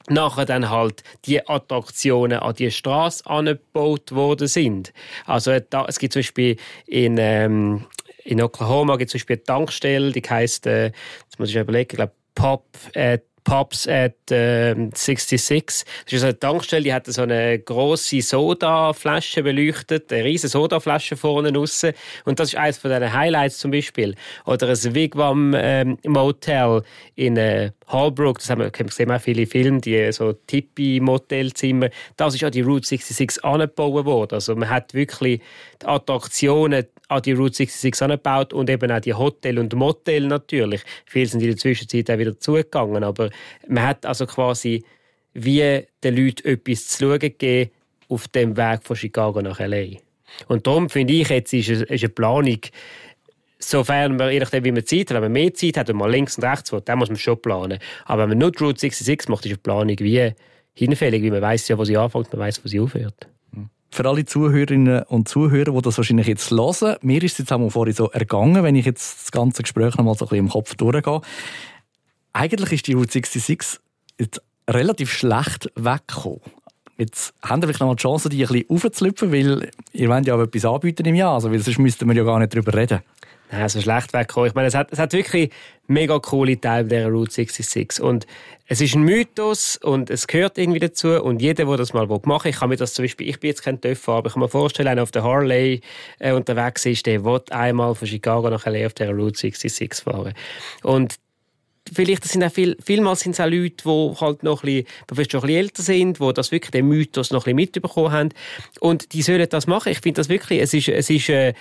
nachher 0.09 0.45
dann 0.45 0.69
halt 0.69 1.03
die 1.25 1.47
Attraktionen 1.47 2.39
an 2.39 2.55
die 2.55 2.71
Straße 2.71 3.25
angebaut 3.25 4.11
worden 4.11 4.47
sind. 4.47 4.93
Also 5.25 5.51
es 5.51 5.99
gibt 5.99 6.13
zum 6.13 6.19
Beispiel 6.19 6.57
in 6.87 7.17
in, 7.17 7.85
in 8.25 8.41
Oklahoma 8.41 8.97
gibt 8.97 9.11
zum 9.11 9.19
Beispiel 9.19 9.37
eine 9.37 9.43
Tankstelle, 9.43 10.11
die 10.11 10.21
heisst, 10.21 10.65
äh, 10.67 10.85
jetzt 10.85 11.39
muss 11.39 11.49
ich 11.49 11.55
überlegen, 11.55 11.89
ich 11.91 11.95
glaube 11.95 12.13
Pop 12.35 12.65
at 12.95 13.23
Pops 13.43 13.87
at 13.87 14.31
äh, 14.31 14.73
66. 14.93 15.83
Das 16.05 16.13
ist 16.13 16.23
eine 16.23 16.37
Tankstelle, 16.37 16.83
die 16.83 16.93
hat 16.93 17.07
so 17.07 17.23
eine 17.23 17.59
große 17.59 18.21
Sodaflasche 18.21 19.43
beleuchtet, 19.43 20.11
eine 20.13 20.23
riesige 20.23 20.49
Sodaflasche 20.49 21.17
vorne 21.17 21.53
raus. 21.53 21.85
Und 22.25 22.39
das 22.39 22.49
ist 22.49 22.55
eines 22.55 22.77
von 22.77 22.91
diesen 22.91 23.11
Highlights 23.11 23.59
zum 23.59 23.71
Beispiel. 23.71 24.15
Oder 24.45 24.69
ein 24.69 24.95
Wigwam 24.95 25.53
ähm, 25.57 25.97
Motel 26.05 26.83
in 27.15 27.37
äh, 27.37 27.71
Hallbrook, 27.87 28.39
das 28.39 28.49
haben 28.49 28.61
wir, 28.61 28.71
gesehen, 28.71 29.11
auch 29.11 29.21
viele 29.21 29.45
Filme, 29.45 29.81
die 29.81 30.11
so 30.11 30.33
Tippi-Motelzimmer. 30.33 31.89
Das 32.15 32.35
ist 32.35 32.43
an 32.43 32.51
die 32.51 32.61
Route 32.61 32.87
66 32.87 33.43
angebaut 33.43 34.05
worden. 34.05 34.35
Also 34.35 34.55
man 34.55 34.69
hat 34.69 34.93
wirklich 34.93 35.41
die 35.83 35.87
Attraktionen 35.87 36.85
an 37.09 37.21
die 37.21 37.33
Route 37.33 37.55
66 37.55 38.01
angebaut 38.01 38.53
und 38.53 38.69
eben 38.69 38.91
auch 38.91 38.99
die 38.99 39.13
Hotel 39.13 39.59
und 39.59 39.73
Motel 39.75 40.27
natürlich. 40.27 40.81
Viele 41.05 41.27
sind 41.27 41.41
in 41.41 41.49
der 41.49 41.57
Zwischenzeit 41.57 42.09
auch 42.09 42.17
wieder 42.17 42.39
zugegangen, 42.39 43.03
aber 43.03 43.29
man 43.67 43.85
hat 43.85 44.05
also 44.05 44.25
quasi 44.25 44.83
wie 45.33 45.85
den 46.03 46.15
Leuten 46.15 46.47
etwas 46.47 46.87
zu 46.87 47.05
schauen 47.05 47.19
gegeben 47.19 47.71
auf 48.09 48.27
dem 48.29 48.55
Weg 48.57 48.83
von 48.83 48.95
Chicago 48.95 49.41
nach 49.41 49.59
L.A. 49.59 49.97
Und 50.47 50.65
darum 50.67 50.89
finde 50.89 51.13
ich, 51.13 51.29
jetzt 51.29 51.53
ist 51.53 51.89
eine 51.89 52.09
Planung, 52.09 52.59
sofern 53.59 54.15
man, 54.15 54.31
je 54.31 54.39
nachdem 54.39 54.63
wie 54.63 54.71
man 54.71 54.85
Zeit 54.85 55.09
hat, 55.09 55.15
wenn 55.15 55.23
man 55.23 55.31
mehr 55.31 55.53
Zeit 55.53 55.77
hat 55.77 55.89
und 55.89 55.97
mal 55.97 56.11
links 56.11 56.37
und 56.37 56.43
rechts 56.43 56.71
will, 56.71 56.81
dann 56.83 56.99
muss 56.99 57.09
man 57.09 57.17
schon 57.17 57.41
planen. 57.41 57.79
Aber 58.05 58.23
wenn 58.23 58.29
man 58.29 58.37
nur 58.39 58.51
die 58.51 58.63
Route 58.63 58.79
66 58.79 59.29
macht, 59.29 59.45
ist 59.45 59.51
eine 59.51 59.57
Planung 59.57 59.95
wie 59.99 60.31
hinfällig, 60.73 61.23
weil 61.23 61.31
man 61.31 61.41
weiß 61.41 61.67
ja, 61.67 61.77
wo 61.77 61.85
sie 61.85 61.97
anfängt, 61.97 62.31
man 62.33 62.41
weiß, 62.41 62.63
wo 62.63 62.67
sie 62.67 62.79
aufhört 62.79 63.27
für 63.93 64.09
alle 64.09 64.25
Zuhörerinnen 64.25 65.03
und 65.03 65.27
Zuhörer, 65.27 65.71
die 65.71 65.81
das 65.81 65.97
wahrscheinlich 65.97 66.27
jetzt 66.27 66.49
hören, 66.49 66.97
mir 67.01 67.21
ist 67.21 67.33
es 67.33 67.37
jetzt 67.39 67.53
auch 67.53 67.69
vorhin 67.69 67.93
so 67.93 68.09
ergangen, 68.09 68.63
wenn 68.63 68.75
ich 68.75 68.85
jetzt 68.85 69.21
das 69.21 69.31
ganze 69.31 69.61
Gespräch 69.61 69.95
noch 69.97 70.03
mal 70.03 70.15
so 70.15 70.25
ein 70.25 70.29
bisschen 70.29 70.45
im 70.45 70.49
Kopf 70.49 70.75
durchgehe. 70.75 71.21
Eigentlich 72.33 72.71
ist 72.71 72.87
die 72.87 72.93
Route 72.93 73.11
66 73.11 73.79
jetzt 74.19 74.41
relativ 74.67 75.11
schlecht 75.11 75.71
weggekommen. 75.75 76.41
Jetzt 76.97 77.33
haben 77.43 77.61
wir 77.61 77.67
vielleicht 77.67 77.81
noch 77.81 77.87
mal 77.87 77.95
die 77.95 78.01
Chance, 78.01 78.29
die 78.29 78.43
ein 78.43 78.51
bisschen 78.51 78.69
aufzulüpfen, 78.69 79.31
weil 79.31 79.69
ihr 79.91 80.09
wollt 80.09 80.25
ja 80.25 80.35
auch 80.35 80.41
etwas 80.41 80.65
anbieten 80.65 81.05
im 81.05 81.15
Jahr, 81.15 81.35
also, 81.35 81.51
weil 81.51 81.59
sonst 81.59 81.77
müssten 81.77 82.07
wir 82.07 82.15
ja 82.15 82.23
gar 82.23 82.39
nicht 82.39 82.53
darüber 82.53 82.73
reden. 82.73 83.01
Ja, 83.51 83.69
so 83.69 83.81
schlecht 83.81 84.13
weggekommen. 84.13 84.49
Ich 84.49 84.55
meine, 84.55 84.67
es 84.67 84.73
hat, 84.73 84.91
es 84.91 84.97
hat 84.97 85.13
wirklich 85.13 85.51
mega 85.87 86.17
coole 86.19 86.59
Teile 86.59 86.85
dieser 86.85 87.09
Route 87.09 87.31
66. 87.31 88.01
Und 88.01 88.25
es 88.67 88.81
ist 88.81 88.95
ein 88.95 89.03
Mythos 89.03 89.77
und 89.77 90.09
es 90.09 90.25
gehört 90.25 90.57
irgendwie 90.57 90.79
dazu. 90.79 91.09
Und 91.21 91.41
jeder, 91.41 91.65
der 91.65 91.77
das 91.77 91.93
mal 91.93 92.07
machen 92.07 92.45
will, 92.45 92.49
ich 92.49 92.55
kann 92.57 92.69
mir 92.69 92.77
das 92.77 92.93
zum 92.93 93.03
Beispiel, 93.03 93.29
ich 93.29 93.39
bin 93.39 93.49
jetzt 93.49 93.61
kein 93.61 93.79
Töpfer, 93.79 94.13
aber 94.13 94.27
ich 94.27 94.33
kann 94.33 94.41
mir 94.41 94.49
vorstellen, 94.49 94.87
einer 94.87 95.03
auf 95.03 95.11
der 95.11 95.23
Harley 95.23 95.81
äh, 96.19 96.31
unterwegs 96.31 96.85
ist, 96.85 97.05
der 97.05 97.23
will 97.23 97.41
einmal 97.51 97.93
von 97.93 98.07
Chicago 98.07 98.49
nach 98.49 98.65
LA 98.65 98.87
auf 98.87 98.93
dieser 98.93 99.13
Route 99.13 99.37
66 99.37 100.03
fahren. 100.03 100.33
Und 100.81 101.15
vielleicht 101.91 102.23
sind 102.23 102.43
auch 102.43 102.51
viel, 102.51 102.77
vielmals 102.83 103.19
sind 103.19 103.33
es 103.33 103.39
auch 103.39 103.49
Leute, 103.49 103.83
die 103.83 104.19
halt 104.19 104.43
noch 104.43 104.63
ein 104.63 104.85
bisschen, 105.09 105.29
schon 105.29 105.41
ein 105.41 105.47
bisschen 105.47 105.49
älter 105.49 105.83
sind, 105.83 106.19
die 106.19 106.33
das 106.33 106.51
wirklich 106.51 106.71
den 106.71 106.87
Mythos 106.87 107.31
noch 107.31 107.45
ein 107.45 107.55
bisschen 107.55 107.77
mitbekommen 107.77 108.11
haben. 108.11 108.29
Und 108.79 109.13
die 109.13 109.21
sollen 109.21 109.47
das 109.49 109.67
machen. 109.67 109.91
Ich 109.91 109.99
finde 109.99 110.21
das 110.21 110.29
wirklich, 110.29 110.61
es 110.61 110.73
ist, 110.73 110.87
es 110.87 111.09
ist 111.09 111.29
äh, 111.29 111.53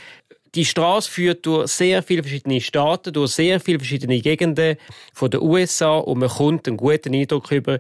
die 0.55 0.65
Straße 0.65 1.11
führt 1.11 1.47
durch 1.47 1.69
sehr 1.71 2.03
viele 2.03 2.23
verschiedene 2.23 2.61
Staaten, 2.61 3.12
durch 3.12 3.33
sehr 3.33 3.59
viele 3.61 3.79
verschiedene 3.79 4.21
Gegenden 4.21 4.77
von 5.15 5.31
den 5.31 5.41
USA 5.41 5.97
und 5.97 6.19
man 6.19 6.29
kommt 6.29 6.69
einen 6.69 6.77
guten 6.77 7.15
Eindruck 7.15 7.51
über 7.51 7.75
äh, 7.75 7.79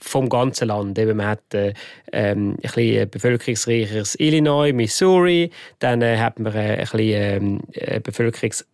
vom 0.00 0.28
ganzen 0.28 0.68
Land. 0.68 0.98
Eben, 0.98 1.16
man 1.16 1.26
hat 1.26 1.54
äh, 1.54 1.74
ähm, 2.12 2.56
ein 2.62 3.10
bevölkerungsreicheres 3.10 4.18
Illinois, 4.20 4.72
Missouri, 4.72 5.50
dann 5.80 6.02
äh, 6.02 6.18
hat 6.18 6.38
man 6.38 6.54
äh, 6.54 6.58
ein 6.58 6.78
bisschen 6.78 7.00
ähm, 7.00 7.60
äh, 7.72 8.00
bevölkerungs 8.00 8.64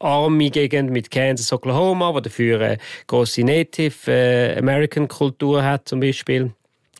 arme 0.00 0.50
Gegend 0.50 0.90
mit 0.90 1.10
Kansas, 1.10 1.52
Oklahoma, 1.52 2.12
wo 2.12 2.20
dafür 2.20 2.60
eine 2.60 2.78
große 3.06 3.42
Native 3.42 4.10
äh, 4.10 4.58
American 4.58 5.08
Kultur 5.08 5.64
hat 5.64 5.88
zum 5.88 6.00
Beispiel. 6.00 6.52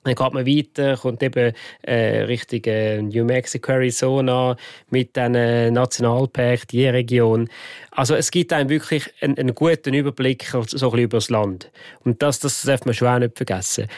Dann 0.04 0.14
geht 0.14 0.32
man 0.32 0.46
weiter, 0.46 0.96
kommt 0.96 1.22
eben 1.22 1.52
äh, 1.82 2.22
Richtung 2.22 2.62
äh, 2.64 3.00
New 3.00 3.24
Mexico, 3.24 3.72
Arizona 3.72 4.56
mit 4.90 5.16
den 5.16 5.34
äh, 5.34 5.70
Nationalpark, 5.70 6.68
die 6.68 6.86
Region. 6.86 7.48
Also 7.90 8.14
es 8.14 8.30
gibt 8.30 8.52
einem 8.52 8.68
wirklich 8.68 9.10
einen, 9.20 9.38
einen 9.38 9.54
guten 9.54 9.94
Überblick 9.94 10.44
so 10.44 10.58
ein 10.58 10.62
bisschen 10.64 10.98
über 10.98 11.16
das 11.16 11.30
Land. 11.30 11.70
Und 12.04 12.22
das, 12.22 12.38
das 12.38 12.62
darf 12.62 12.84
man 12.84 12.94
schon 12.94 13.08
auch 13.08 13.18
nicht 13.18 13.36
vergessen. 13.36 13.88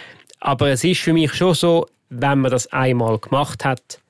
Aber 0.40 0.68
es 0.68 0.84
ist 0.84 1.00
für 1.00 1.12
mich 1.12 1.34
schon 1.34 1.54
so, 1.54 1.86
wenn 2.08 2.40
man 2.40 2.50
das 2.50 2.72
einmal 2.72 3.18
gemacht 3.18 3.64
hat, 3.64 4.00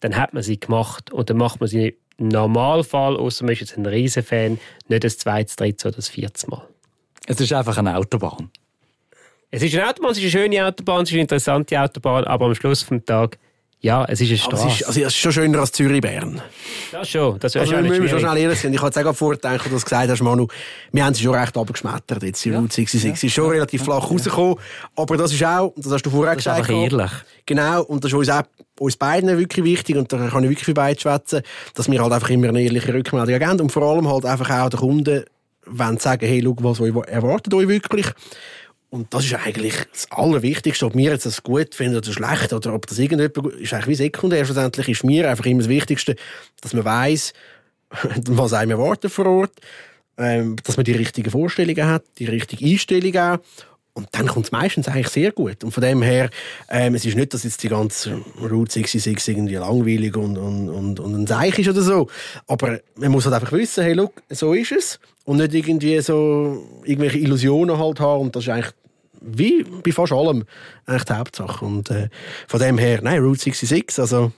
dann 0.00 0.16
hat 0.16 0.34
man 0.34 0.42
sie 0.42 0.58
gemacht 0.58 1.12
und 1.12 1.30
dann 1.30 1.36
macht 1.36 1.60
man 1.60 1.68
sie 1.68 1.96
im 2.16 2.28
Normalfall, 2.28 3.16
außer 3.16 3.44
man 3.44 3.52
ist 3.52 3.60
jetzt 3.60 3.76
ein 3.76 3.86
Riesenfan, 3.86 4.58
nicht 4.88 5.04
das 5.04 5.18
zweite, 5.18 5.54
dritte 5.56 5.88
oder 5.88 5.96
das 5.96 6.08
vierte 6.08 6.48
Mal. 6.48 6.66
Es 7.26 7.40
ist 7.40 7.52
einfach 7.52 7.78
eine 7.78 7.96
Autobahn. 7.96 8.50
Es 9.54 9.62
ist 9.62 9.72
eine 9.76 9.88
Autobahn, 9.88 10.10
es 10.10 10.18
ist 10.18 10.24
eine 10.24 10.30
schöne 10.32 10.66
Autobahn, 10.66 11.02
es 11.02 11.10
ist 11.10 11.12
eine 11.12 11.22
interessante 11.22 11.80
Autobahn, 11.80 12.24
aber 12.24 12.46
am 12.46 12.56
Schluss 12.56 12.84
des 12.84 13.04
Tages 13.06 13.38
ja, 13.80 14.04
es 14.06 14.20
ist 14.20 14.30
eine 14.30 14.38
Straße. 14.38 14.66
Es 14.66 14.80
ist, 14.80 14.86
also, 14.86 15.00
es 15.00 15.06
ist 15.08 15.16
schon 15.16 15.32
schöner 15.32 15.60
als 15.60 15.70
Zürich-Bern. 15.72 16.40
Das 16.90 17.06
schon. 17.06 17.38
Das 17.38 17.54
also, 17.54 17.72
wir 17.72 17.82
müssen 17.82 18.08
schon 18.08 18.18
schnell 18.18 18.38
ehrlich 18.38 18.58
sein. 18.58 18.72
Ich 18.72 18.80
habe 18.80 18.88
jetzt 18.88 19.06
auch 19.06 19.14
vorgedacht, 19.14 19.60
dass 19.60 19.70
du 19.70 19.84
gesagt 19.84 20.10
hast, 20.10 20.22
Manu, 20.22 20.48
wir 20.90 21.04
haben 21.04 21.12
sie 21.12 21.22
schon 21.22 21.34
recht 21.34 21.54
abgeschmettert. 21.54 22.22
Jetzt 22.22 22.42
die 22.46 22.48
ja. 22.48 22.58
Route 22.58 22.74
66 22.74 23.22
ja. 23.22 23.26
ist 23.26 23.34
schon 23.34 23.50
relativ 23.50 23.82
ja. 23.82 23.84
flach 23.84 24.10
rausgekommen. 24.10 24.56
Aber 24.96 25.16
das 25.18 25.34
ist 25.34 25.44
auch, 25.44 25.74
das 25.76 25.92
hast 25.92 26.02
du 26.02 26.08
vorher 26.08 26.34
das 26.34 26.44
gesagt. 26.44 26.70
Ist 26.70 26.74
ehrlich. 26.74 27.10
Genau. 27.44 27.82
Und 27.82 28.02
das 28.02 28.10
ist 28.10 28.16
uns 28.16 28.30
auch, 28.30 28.44
uns 28.78 28.96
beiden 28.96 29.38
wirklich 29.38 29.66
wichtig. 29.66 29.96
Und 29.96 30.10
da 30.10 30.16
kann 30.28 30.44
ich 30.44 30.48
wirklich 30.48 30.64
für 30.64 30.72
beide 30.72 30.98
schwätzen, 30.98 31.42
dass 31.74 31.90
wir 31.90 32.02
halt 32.02 32.12
einfach 32.12 32.30
immer 32.30 32.48
eine 32.48 32.62
ehrliche 32.62 32.94
Rückmeldung 32.94 33.38
geben. 33.38 33.60
Und 33.60 33.70
vor 33.70 33.82
allem 33.82 34.08
halt 34.08 34.24
einfach 34.24 34.48
auch 34.48 34.70
den 34.70 34.80
Kunden 34.80 35.24
wollen 35.66 35.98
sagen, 35.98 36.26
hey, 36.26 36.42
schau, 36.42 36.56
was 36.60 36.80
erwartet 36.80 37.52
euch 37.52 37.68
wirklich? 37.68 38.06
Und 38.94 39.12
das 39.12 39.24
ist 39.24 39.34
eigentlich 39.34 39.74
das 39.90 40.06
Allerwichtigste. 40.12 40.86
Ob 40.86 40.94
wir 40.94 41.10
jetzt 41.10 41.26
das 41.26 41.42
gut 41.42 41.74
finden 41.74 41.96
oder 41.96 42.12
schlecht 42.12 42.52
oder 42.52 42.72
ob 42.72 42.86
das 42.86 42.96
irgendjemand 42.96 43.60
ist 43.60 43.74
eigentlich 43.74 43.88
wie 43.88 43.94
sekundär. 43.96 44.44
Schlussendlich 44.44 44.88
ist 44.88 45.02
mir 45.02 45.28
einfach 45.28 45.46
immer 45.46 45.62
das 45.62 45.68
Wichtigste, 45.68 46.14
dass 46.60 46.74
man 46.74 46.84
weiß, 46.84 47.32
was 48.28 48.52
einem 48.52 48.70
erwartet 48.70 49.10
vor 49.10 49.26
Ort, 49.26 49.50
ähm, 50.16 50.54
dass 50.62 50.76
man 50.76 50.84
die 50.84 50.92
richtigen 50.92 51.28
Vorstellungen 51.28 51.84
hat, 51.84 52.04
die 52.18 52.26
richtige 52.26 52.64
Einstellung 52.64 53.16
auch. 53.16 53.38
Und 53.94 54.06
dann 54.12 54.28
kommt 54.28 54.46
es 54.46 54.52
meistens 54.52 54.86
eigentlich 54.86 55.08
sehr 55.08 55.32
gut. 55.32 55.64
Und 55.64 55.72
von 55.72 55.82
dem 55.82 56.00
her, 56.00 56.30
ähm, 56.68 56.94
es 56.94 57.04
ist 57.04 57.16
nicht, 57.16 57.34
dass 57.34 57.42
jetzt 57.42 57.64
die 57.64 57.70
ganze 57.70 58.20
Route 58.40 58.74
66 58.74 59.36
irgendwie 59.36 59.56
langweilig 59.56 60.16
und, 60.16 60.38
und, 60.38 60.68
und, 60.68 61.00
und 61.00 61.14
ein 61.16 61.26
Seich 61.26 61.58
ist 61.58 61.68
oder 61.68 61.82
so. 61.82 62.06
Aber 62.46 62.78
man 62.94 63.10
muss 63.10 63.24
halt 63.24 63.34
einfach 63.34 63.50
wissen, 63.50 63.82
hey, 63.82 63.94
look, 63.94 64.22
so 64.30 64.52
ist 64.52 64.70
es. 64.70 65.00
Und 65.24 65.38
nicht 65.38 65.52
irgendwie 65.52 66.00
so 66.00 66.64
irgendwelche 66.84 67.18
Illusionen 67.18 67.76
halt 67.76 67.98
haben. 67.98 68.22
Und 68.22 68.36
das 68.36 68.44
ist 68.44 68.50
eigentlich 68.50 68.74
wie 69.24 69.64
bei 69.64 69.92
fast 69.92 70.12
allem 70.12 70.44
eigentlich 70.86 71.04
die 71.04 71.12
Hauptsache. 71.14 71.64
Und 71.64 71.90
äh, 71.90 72.08
von 72.46 72.60
dem 72.60 72.78
her, 72.78 73.00
nein, 73.02 73.20
Route 73.20 73.40
66, 73.40 73.98
also... 73.98 74.32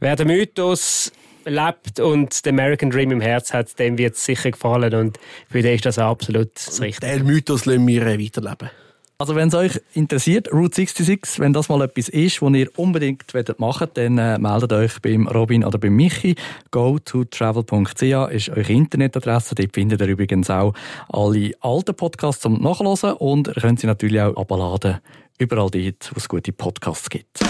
Wer 0.00 0.16
den 0.16 0.26
Mythos 0.26 1.10
lebt 1.44 2.00
und 2.00 2.44
den 2.44 2.54
American 2.54 2.90
Dream 2.90 3.12
im 3.12 3.20
Herz 3.20 3.52
hat, 3.52 3.78
dem 3.78 3.98
wird 3.98 4.16
es 4.16 4.24
sicher 4.24 4.50
gefallen 4.50 4.94
und 4.94 5.18
für 5.48 5.62
den 5.62 5.76
ist 5.76 5.86
das 5.86 5.98
absolut 5.98 6.50
das 6.54 6.80
Richtige. 6.80 7.12
Den 7.12 7.26
Mythos 7.26 7.64
lassen 7.64 7.86
wir 7.86 8.06
äh, 8.06 8.22
weiterleben. 8.22 8.70
Also 9.18 9.34
wenn 9.34 9.48
es 9.48 9.54
euch 9.54 9.80
interessiert, 9.94 10.52
Route 10.52 10.76
66, 10.76 11.40
wenn 11.40 11.54
das 11.54 11.70
mal 11.70 11.80
etwas 11.80 12.10
ist, 12.10 12.42
was 12.42 12.52
ihr 12.52 12.68
unbedingt 12.76 13.24
machen 13.58 13.88
wollt, 13.88 13.96
dann 13.96 14.18
äh, 14.18 14.38
meldet 14.38 14.74
euch 14.74 15.00
beim 15.00 15.26
Robin 15.26 15.64
oder 15.64 15.78
beim 15.78 15.96
Michi. 15.96 16.34
go 16.70 16.98
to 16.98 17.24
travel.ch 17.24 18.02
ist 18.02 18.50
eure 18.50 18.72
Internetadresse. 18.72 19.54
Dort 19.54 19.72
findet 19.72 20.02
ihr 20.02 20.08
übrigens 20.08 20.50
auch 20.50 20.74
alle 21.08 21.52
alten 21.60 21.94
Podcasts 21.94 22.42
zum 22.42 22.60
Nachlesen 22.60 23.14
und 23.14 23.48
ihr 23.48 23.54
könnt 23.54 23.80
sie 23.80 23.86
natürlich 23.86 24.20
auch 24.20 24.36
abladen, 24.36 24.98
überall 25.38 25.70
dort, 25.70 26.10
wo 26.12 26.18
es 26.18 26.28
gute 26.28 26.52
Podcasts 26.52 27.08
gibt. 27.08 27.40